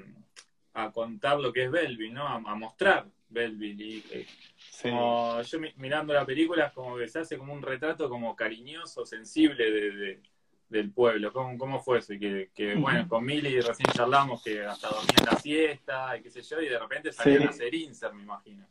[0.74, 2.26] a contar lo que es Belleville, ¿no?
[2.26, 3.82] A mostrar Belleville.
[3.84, 4.26] Y, eh,
[4.70, 4.90] Sí.
[4.90, 8.34] como yo mi- mirando la película es como que se hace como un retrato como
[8.36, 10.22] cariñoso, sensible de, de-
[10.68, 11.32] del pueblo.
[11.32, 12.12] ¿Cómo, cómo fue eso?
[12.14, 16.42] Y que, bueno, con Mili recién charlamos que hasta dormían la siesta y qué sé
[16.42, 17.46] yo, y de repente salían Sí.
[17.46, 18.66] a hacer insert, me imagino.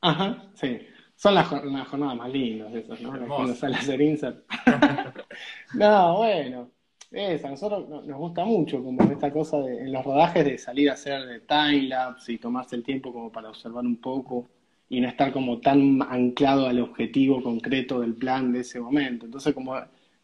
[0.00, 0.86] Ajá, sí.
[1.14, 3.10] Son las, jor- las jornadas más lindas esas, ¿no?
[3.10, 4.44] Uno sale a hacer insert.
[5.74, 6.70] No, bueno,
[7.10, 10.58] esa, a nosotros no- nos gusta mucho como esta cosa de, en los rodajes de
[10.58, 14.48] salir a hacer de time-lapse y tomarse el tiempo como para observar un poco
[14.88, 19.26] y no estar como tan anclado al objetivo concreto del plan de ese momento.
[19.26, 19.74] Entonces, como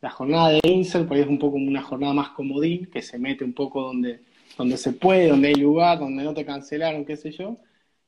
[0.00, 3.18] la jornada de insert, por ahí es un poco una jornada más comodín, que se
[3.18, 4.20] mete un poco donde,
[4.58, 7.56] donde se puede, donde hay lugar, donde no te cancelaron, qué sé yo.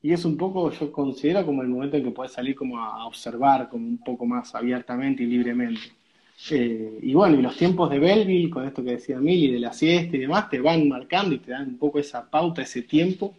[0.02, 3.06] Y es un poco, yo considero como el momento en que puedes salir como a
[3.06, 5.80] observar como un poco más abiertamente y libremente.
[6.50, 9.72] Eh, y bueno, y los tiempos de Belleville, con esto que decía Mili, de la
[9.72, 13.34] siesta y demás, te van marcando y te dan un poco esa pauta, ese tiempo.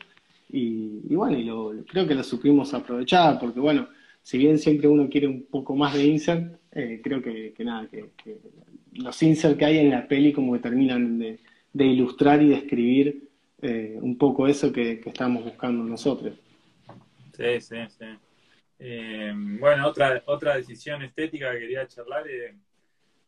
[0.50, 3.90] Y, bueno, y lo, creo que lo supimos aprovechar, porque bueno,
[4.22, 8.10] si bien siempre uno quiere un poco más de insert, eh, creo que, nada, que,
[8.94, 11.40] los insert que hay en la peli como que terminan de,
[11.74, 13.28] ilustrar y describir
[13.62, 16.34] eh, un poco eso que, estamos buscando nosotros.
[17.36, 18.06] Sí, sí, sí.
[19.60, 22.26] Bueno, otra, otra decisión estética que quería charlar.
[22.30, 22.56] eh,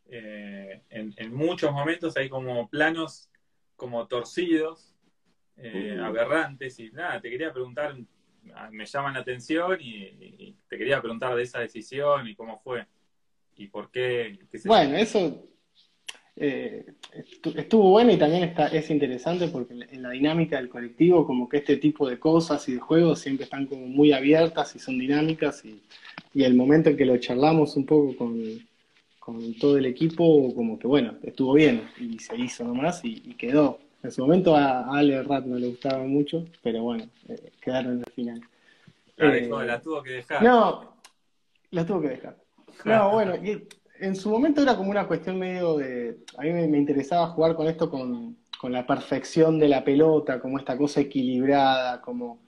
[0.08, 3.28] eh, en, en muchos momentos hay como planos
[3.76, 4.94] como torcidos,
[5.56, 6.04] eh, Uh.
[6.04, 7.96] aberrantes, y nada, te quería preguntar,
[8.54, 12.58] ah, me llaman la atención y, y te quería preguntar de esa decisión y cómo
[12.60, 12.86] fue
[13.56, 14.38] y por qué.
[14.64, 15.44] Bueno, eso
[16.36, 20.56] eh, estu- estuvo bueno y también está, es interesante porque en la, en la dinámica
[20.58, 24.12] del colectivo, como que este tipo de cosas y de juegos siempre están como muy
[24.12, 25.82] abiertas y son dinámicas y,
[26.34, 28.38] y el momento en que lo charlamos un poco con,
[29.28, 33.34] con todo el equipo, como que bueno, estuvo bien y se hizo nomás y, y
[33.34, 33.78] quedó.
[34.02, 37.98] En su momento a, Ale Rat no le gustaba mucho, pero bueno, eh, quedaron en
[38.06, 38.40] el final.
[39.18, 40.42] La Eh, dejó, la tuvo que dejar.
[40.42, 40.96] no,
[41.70, 42.38] la tuvo que dejar.
[42.84, 43.68] No, bueno, y
[44.00, 46.24] en su momento era como una cuestión medio de.
[46.38, 50.40] A mí me, me interesaba jugar con esto, con, con la perfección de la pelota,
[50.40, 52.47] como esta cosa equilibrada, como.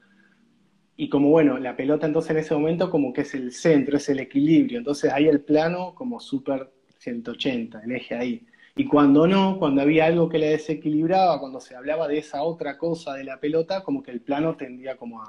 [1.02, 4.08] Y como bueno, la pelota entonces en ese momento como que es el centro, es
[4.10, 4.78] el equilibrio.
[4.78, 8.46] Entonces ahí el plano como súper 180, el eje ahí.
[8.76, 12.76] Y cuando no, cuando había algo que le desequilibraba, cuando se hablaba de esa otra
[12.76, 15.22] cosa de la pelota, como que el plano tendía como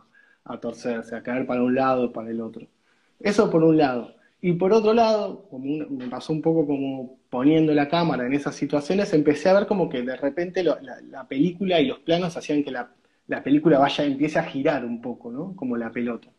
[0.43, 2.67] a, torcerse, a caer para un lado para el otro.
[3.19, 4.15] Eso por un lado.
[4.41, 8.33] Y por otro lado, como un- me pasó un poco como poniendo la cámara en
[8.33, 12.35] esas situaciones, empecé a ver como que de repente la, la película y los planos
[12.37, 12.91] hacían que la,
[13.31, 15.55] la película vaya, empiece a girar un poco, ¿no?
[15.55, 16.29] Como la pelota.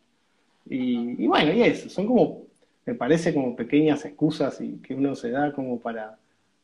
[0.68, 2.42] Y, y bueno, y eso, son como,
[2.86, 6.18] me parece como pequeñas excusas y que uno se da como para,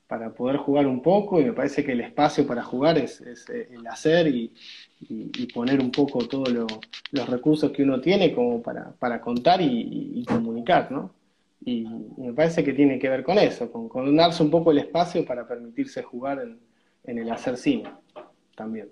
[0.06, 3.48] para poder jugar un poco, y me parece que el espacio para jugar es, es,
[3.50, 4.52] eh, el hacer y,
[5.00, 6.66] y- poner un poco todos lo-
[7.12, 11.10] los recursos que uno tiene como para, para contar y, comunicar, ¿no?
[11.64, 11.82] Y,
[12.16, 14.78] y me parece que tiene que ver con eso, con, con darse un poco el
[14.78, 16.58] espacio para permitirse jugar en,
[17.04, 17.90] en el hacer cine
[18.56, 18.88] también.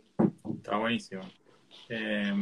[0.54, 1.22] Está buenísimo.
[1.88, 2.32] Eh,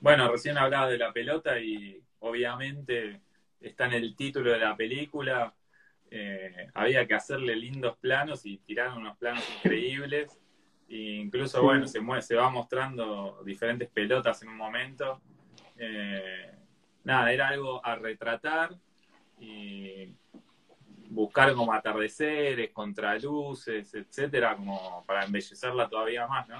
[0.00, 3.20] bueno, recién hablaba de la pelota y obviamente
[3.60, 5.54] está en el título de la película.
[6.10, 10.38] eh, había que hacerle lindos planos y tirar unos planos increíbles.
[10.88, 15.20] E incluso, bueno, se, se va mostrando diferentes pelotas en un momento.
[15.78, 16.50] Eh,
[17.04, 18.74] nada, era algo a retratar
[19.38, 20.14] y
[21.10, 26.58] buscar como atardeceres, contraluces, etcétera, como para embellecerla todavía más, ¿no?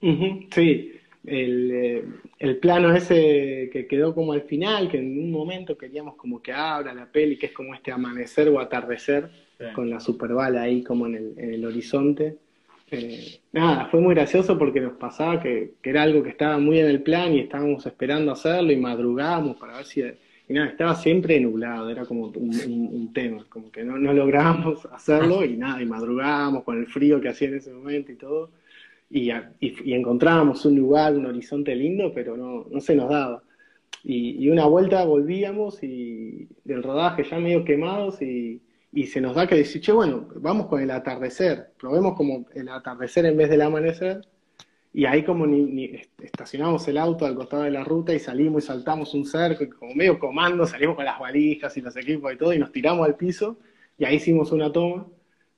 [0.00, 0.92] Sí,
[1.24, 2.04] el, eh,
[2.38, 6.52] el, plano ese que quedó como al final, que en un momento queríamos como que
[6.52, 9.30] abra la peli, que es como este amanecer o atardecer,
[9.74, 12.36] con la superbala ahí como en el, en el horizonte.
[12.90, 16.78] Eh, nada, fue muy gracioso porque nos pasaba que, que, era algo que estaba muy
[16.78, 20.02] en el plan y estábamos esperando hacerlo y madrugábamos para ver si...
[20.50, 25.44] Y nada, estaba siempre nublado, era como un, tema, como que no, no lográbamos hacerlo
[25.44, 28.48] y nada, y madrugábamos con el frío que hacía en ese momento y todo
[29.10, 29.30] y,
[29.60, 33.42] y, encontrábamos un lugar, un horizonte lindo, pero no, no se nos daba.
[34.04, 38.60] Y, y, una vuelta volvíamos y del rodaje ya medio quemados y,
[38.92, 42.68] y se nos da que decir, che, bueno, vamos con el atardecer, probemos como el
[42.68, 44.22] atardecer en vez del amanecer.
[44.92, 48.66] Y ahí como ni, estacionamos el auto al costado de la ruta y salimos y
[48.66, 52.36] saltamos un cerco, y como medio comando, salimos con las valijas y los equipos y
[52.36, 53.58] todo, y nos tiramos al piso,
[53.98, 55.06] y ahí hicimos una toma.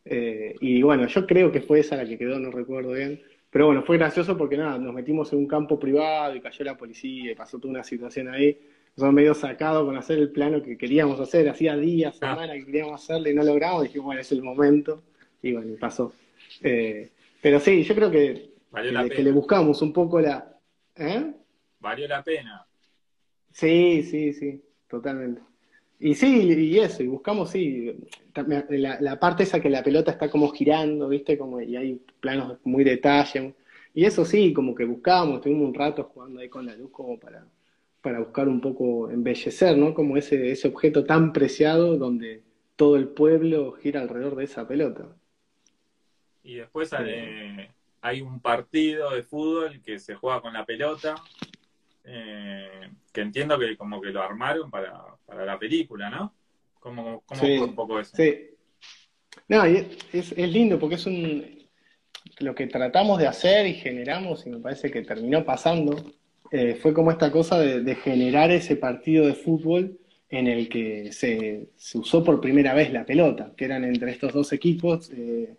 [0.05, 3.21] Eh, y bueno, yo creo que fue esa la que quedó, no recuerdo bien.
[3.51, 6.77] Pero bueno, fue gracioso porque nada, nos metimos en un campo privado y cayó la
[6.77, 8.59] policía y pasó toda una situación ahí.
[8.97, 12.35] Nos medio sacados con hacer el plano que queríamos hacer, hacía días, ah.
[12.35, 13.83] semanas que queríamos hacerle y no logramos.
[13.83, 15.03] Dijimos, bueno, es el momento.
[15.43, 16.13] Y bueno, pasó.
[16.63, 20.57] Eh, pero sí, yo creo que, que, le buscamos un poco la.
[20.97, 21.33] ¿eh?
[21.81, 22.67] Valió la pena.
[23.53, 25.41] Sí, sí, sí, totalmente.
[26.03, 27.95] Y sí, y eso, y buscamos, sí,
[28.35, 31.37] la, parte esa que la pelota está como girando, ¿viste?
[31.37, 33.55] Como, y hay planos muy detalle.
[33.93, 37.21] Y eso sí, como que buscábamos, estuvimos un rato jugando ahí con la luz como
[37.21, 37.45] para,
[38.01, 39.93] para buscar un poco embellecer, ¿no?
[39.93, 42.43] Como ese, ese objeto tan preciado donde
[42.77, 45.07] todo el pueblo gira alrededor de esa pelota.
[46.43, 47.71] Y después eh,
[48.01, 51.17] hay un partido de fútbol que se juega con la pelota
[52.05, 56.35] eh, que entiendo que como que lo armaron para, para la película, ¿no?
[56.81, 58.17] ¿Cómo, cómo fue un poco eso?
[58.17, 58.51] Sí.
[59.49, 61.61] No, es, es, lindo porque es un
[62.39, 65.95] lo que tratamos de hacer y generamos, y me parece que terminó pasando,
[66.51, 69.99] eh, fue como esta cosa de, generar ese partido de fútbol
[70.31, 74.33] en el que se, se, usó por primera vez la pelota, que eran entre estos
[74.33, 75.55] dos equipos, eh,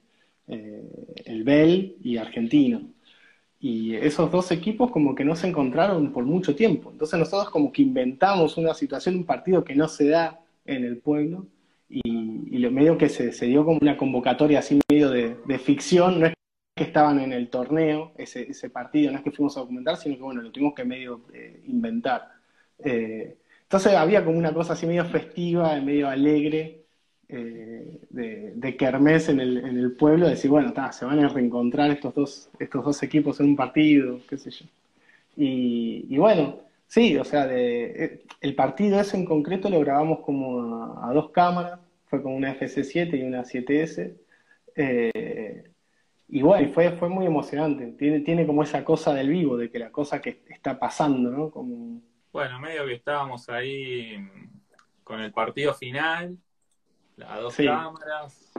[0.47, 2.89] el Bell y Argentino
[3.61, 6.89] y esos dos equipos como que no se encontraron por mucho tiempo.
[6.91, 10.97] Entonces nosotros como que inventamos una situación, un partido que no se da en el
[10.97, 11.45] pueblo
[11.87, 16.27] y, lo medio que se, se, dio como una convocatoria así medio de, ficción, no
[16.27, 16.33] es
[16.75, 20.15] que estaban en el torneo ese, ese, partido, no es que fuimos a documentar, sino
[20.15, 22.29] que bueno, lo tuvimos que medio eh, inventar.
[22.83, 26.80] Eh, entonces había como una cosa así medio festiva, medio alegre,
[27.33, 31.89] eh, de, de kermés en el, en el pueblo, decir, bueno, se van a reencontrar
[31.89, 34.65] estos dos, estos dos equipos en un partido, qué sé yo.
[35.37, 41.13] Y, bueno, sí, o sea, eh, el partido ese en concreto lo grabamos como a,
[41.13, 44.13] dos cámaras, fue con una FC7 y una 7S.
[44.75, 45.63] Eh,
[46.27, 47.93] y bueno, fue, fue muy emocionante.
[47.93, 51.49] Tiene, tiene como esa cosa del vivo, de que la cosa que está pasando, ¿no?
[51.49, 52.01] Como...
[52.33, 54.17] Bueno, medio que estábamos ahí
[55.05, 56.37] con el partido final
[57.27, 58.51] a dos cámaras.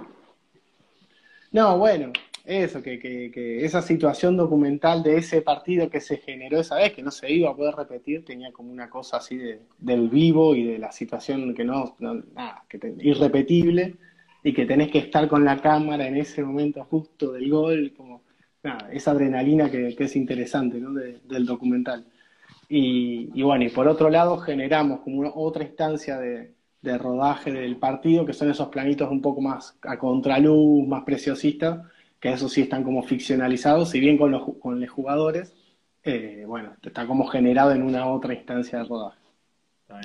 [1.50, 2.12] No, bueno,
[2.44, 7.02] eso, que, que, esa situación documental de ese partido que se generó esa vez, que
[7.02, 10.64] no se iba a poder repetir, tenía como una cosa así de, del vivo y
[10.64, 13.94] de la situación que no, nada, que irrepetible
[14.42, 18.22] y que tenés que estar con la cámara en ese momento justo del gol, como
[18.62, 20.92] nada, esa adrenalina que, es interesante ¿no?
[20.92, 22.04] del documental.
[22.68, 27.76] Y, y, bueno, y por otro lado generamos como otra instancia de, de rodaje del
[27.76, 31.80] partido, que son esos planitos un poco más a contraluz, más preciosistas,
[32.20, 35.54] que eso sí están como ficcionalizados, si bien con los, con los jugadores,
[36.02, 39.18] eh, bueno, está como generado en una otra instancia de rodaje.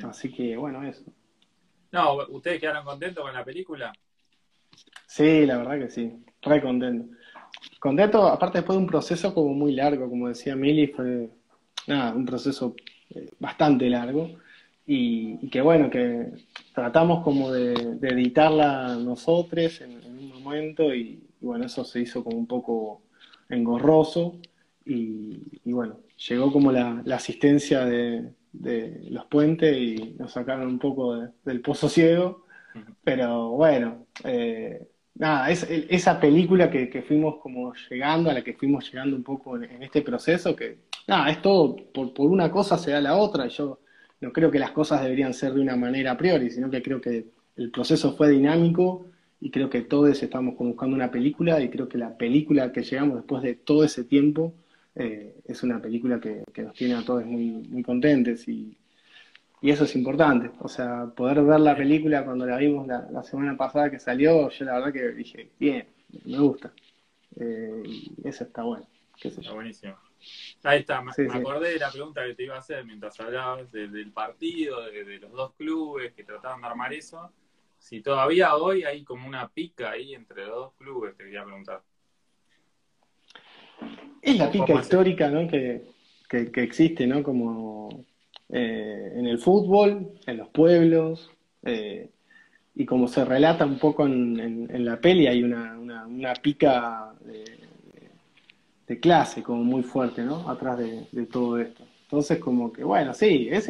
[0.04, 1.04] Así que, bueno, eso.
[1.92, 3.94] No, ¿ustedes quedaron contentos con la película?
[5.08, 7.16] Sí, la verdad que sí, re contento.
[7.80, 11.30] Contento, aparte después de un proceso como muy largo, como decía Mili, fue
[11.88, 12.76] nada, un proceso
[13.10, 14.38] eh, bastante largo
[14.90, 16.32] y, que bueno, que
[16.74, 22.48] tratamos como de, editarla nosotros en, un momento y, bueno, eso se hizo como un
[22.48, 23.02] poco
[23.50, 24.40] engorroso
[24.86, 28.32] y, bueno, llegó como la, asistencia de,
[29.10, 32.46] los puentes y nos sacaron un poco del pozo ciego,
[33.04, 38.90] pero bueno, eh, nada, es, esa película que, fuimos como llegando, a la que fuimos
[38.90, 40.78] llegando un poco en, este proceso, que
[41.08, 43.82] nada, es todo, por, por una cosa se da la otra, yo
[44.22, 47.02] no creo que las cosas deberían ser de una manera a priori, sino que creo
[47.02, 49.06] que el proceso fue dinámico
[49.40, 53.18] y creo que todos estamos buscando una película y creo que la película que llegamos
[53.18, 54.54] después de todo ese tiempo
[54.96, 58.76] eh, es una película que, nos tiene a todos muy, muy contentes y,
[59.62, 60.50] y, eso es importante.
[60.60, 64.66] O sea, poder ver la película cuando la vimos la, semana pasada que salió, yo
[64.66, 65.86] la verdad que dije, bien,
[66.26, 66.72] me gusta.
[67.40, 68.88] Eh, y eso está bueno.
[69.22, 69.96] Está buenísimo.
[70.64, 74.12] Ahí está, me, acordé de la pregunta que te iba a hacer mientras hablabas del
[74.12, 77.32] partido, de, los dos clubes que trataban de armar eso.
[77.78, 81.82] Si todavía hoy hay como una pica ahí entre los dos clubes, te quería preguntar.
[84.22, 85.48] Es la pica histórica ¿no?
[85.48, 85.84] que,
[86.30, 87.24] existe, ¿no?
[87.24, 88.06] Como
[88.50, 91.32] eh, en el fútbol, en los pueblos,
[91.64, 92.10] eh,
[92.80, 97.12] y como se relata un poco en, la peli, hay una, una, pica
[98.88, 100.50] de, clase como muy fuerte, ¿no?
[100.50, 101.84] Atrás de, todo esto.
[102.04, 103.70] Entonces, como que, bueno, sí, es,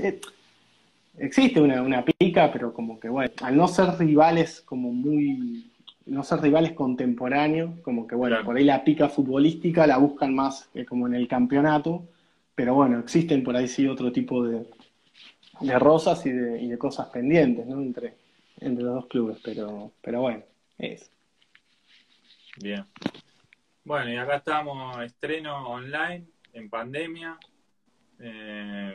[1.18, 5.66] existe una, una pica, pero como que, bueno, al no ser rivales como muy
[6.08, 10.70] no ser rivales contemporáneos, como que bueno, por ahí la pica futbolística la buscan más
[10.88, 12.08] como en el campeonato,
[12.56, 14.66] pero bueno, existen por ahí sí otro tipo de,
[15.62, 17.82] de rosas y de, y de cosas pendientes, ¿no?
[17.82, 18.16] Entre,
[18.60, 20.44] entre los dos clubes, pero, pero bueno,
[20.78, 21.12] es.
[22.62, 22.86] Bien.
[23.88, 27.38] Bueno, y acá estamos, estreno online, en pandemia.
[28.20, 28.94] Eh,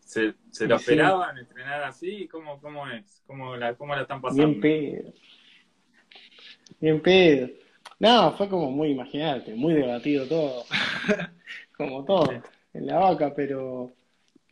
[0.00, 2.26] ¿Se, se lo esperaban estrenar así?
[2.26, 3.22] ¿Cómo, cómo es?
[3.24, 4.48] ¿Cómo la, ¿Cómo la están pasando?
[4.60, 5.14] Bien
[6.80, 7.50] Bien pedo.
[8.00, 10.64] No, fue como muy, imagínate, muy debatido todo.
[11.76, 12.42] como todo
[12.74, 13.92] en la vaca, pero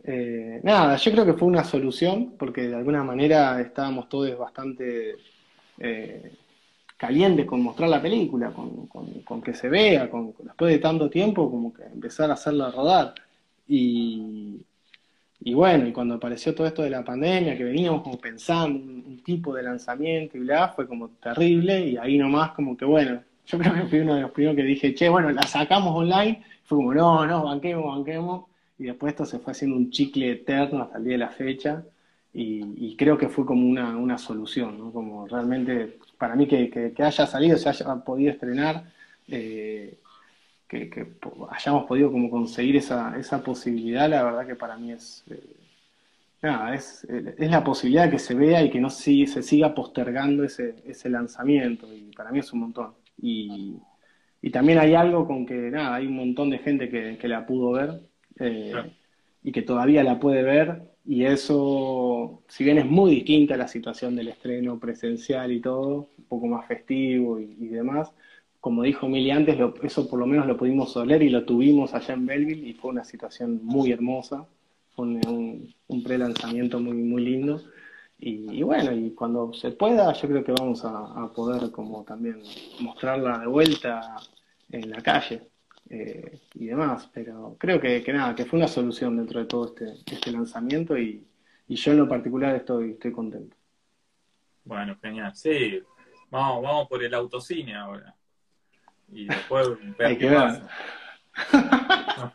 [0.05, 5.17] eh, nada, yo creo que fue una solución, porque de alguna manera estábamos todos bastante
[5.81, 6.33] eh,
[7.01, 8.87] calientes con mostrar la película, con,
[9.25, 13.15] con, que se vea, con, después de tanto tiempo, como que empezar a hacerla rodar.
[13.67, 14.61] Y,
[15.41, 19.23] y bueno, y cuando apareció todo esto de la pandemia, que veníamos como pensando un,
[19.25, 23.59] tipo de lanzamiento y bla, fue como terrible y ahí nomás como que bueno, yo
[23.59, 26.77] creo que fui uno de los primeros que dije, che, bueno, la sacamos online, fue
[26.77, 28.45] como, no, no, banquemos, banquemos,
[28.79, 31.83] y después esto se fue haciendo un chicle eterno hasta el día de la fecha,
[32.33, 34.93] y, creo que fue como una, una solución.
[34.93, 38.85] Como realmente, para mí que, que, haya salido, se haya podido estrenar,
[39.27, 39.99] eh,
[40.69, 41.15] que,
[41.51, 45.57] hayamos podido como conseguir esa, esa posibilidad, la verdad que para mí es, eh,
[46.43, 49.75] nada, es, es, la posibilidad de que se vea y que no se, se siga
[49.75, 52.93] postergando ese, ese lanzamiento, y para mí es un montón.
[53.23, 53.77] Y,
[54.43, 57.47] y también hay algo con que, nada, hay un montón de gente que, que la
[57.47, 58.03] pudo ver
[58.41, 58.75] eh,
[59.43, 64.15] y que todavía la puede ver, y eso, si bien es muy distinta la situación
[64.15, 68.13] del estreno presencial y todo, un poco más festivo y demás,
[68.61, 72.15] como dijo Mili antes, eso por lo menos lo pudimos oler y lo tuvimos allá
[72.15, 74.47] en Belleville y fue una situación muy hermosa,
[74.95, 77.61] fue un, un pre-lanzamiento muy, muy lindo.
[78.19, 82.41] Y, bueno, y cuando se pueda, yo creo que vamos a, poder como también
[82.81, 84.17] mostrarla de vuelta
[84.71, 85.50] en la calle
[85.91, 87.11] eh, y demás.
[87.13, 90.97] Pero creo que, que, nada, que fue una solución dentro de todo este, este lanzamiento
[90.97, 91.27] y,
[91.69, 93.57] y yo en lo particular estoy, estoy contento.
[94.65, 95.35] Bueno, genial.
[95.35, 95.83] Sí,
[96.31, 98.15] vamos, vamos por el autocine ahora
[99.13, 99.69] y después
[99.99, 100.63] Hay que ver.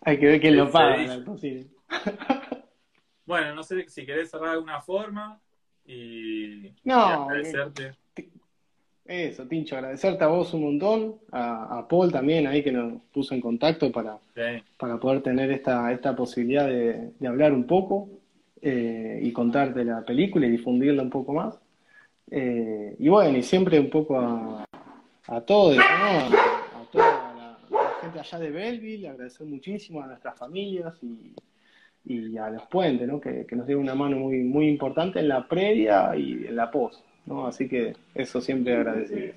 [0.00, 1.18] Hay que ver quién lo paga.
[3.26, 5.40] bueno, no sé si querés cerrar de alguna forma
[5.84, 7.96] y, no, agradecerte.
[9.08, 13.40] Eso, Tincho, agradecerte a vos un montón, a, Paul también ahí que nos puso en
[13.40, 14.18] contacto para,
[14.76, 18.08] para poder tener esta, esta posibilidad de, hablar un poco
[18.60, 21.56] eh, y contarte la película y difundirla un poco más.
[22.30, 24.64] Eh, y bueno, y siempre un poco a,
[25.28, 26.28] a todos, a,
[26.90, 33.06] toda la, gente allá de Belleville, agradecer muchísimo a nuestras familias y, a los puentes,
[33.06, 33.20] ¿no?
[33.20, 37.05] que, nos dieron una mano muy, muy importante en la previa y en la post.
[37.26, 37.46] ¿No?
[37.46, 39.34] Así que eso siempre agradecido.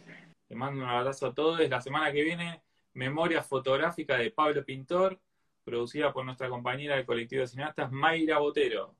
[0.47, 1.67] Te mando un abrazo a todos.
[1.67, 2.61] La semana que viene,
[2.93, 5.19] memoria fotográfica de Pablo Pintor,
[5.63, 8.95] producida por nuestra compañera del colectivo de cineastas, Mayra Botero.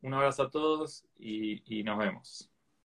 [0.00, 2.51] Un abrazo a todos y nos vemos.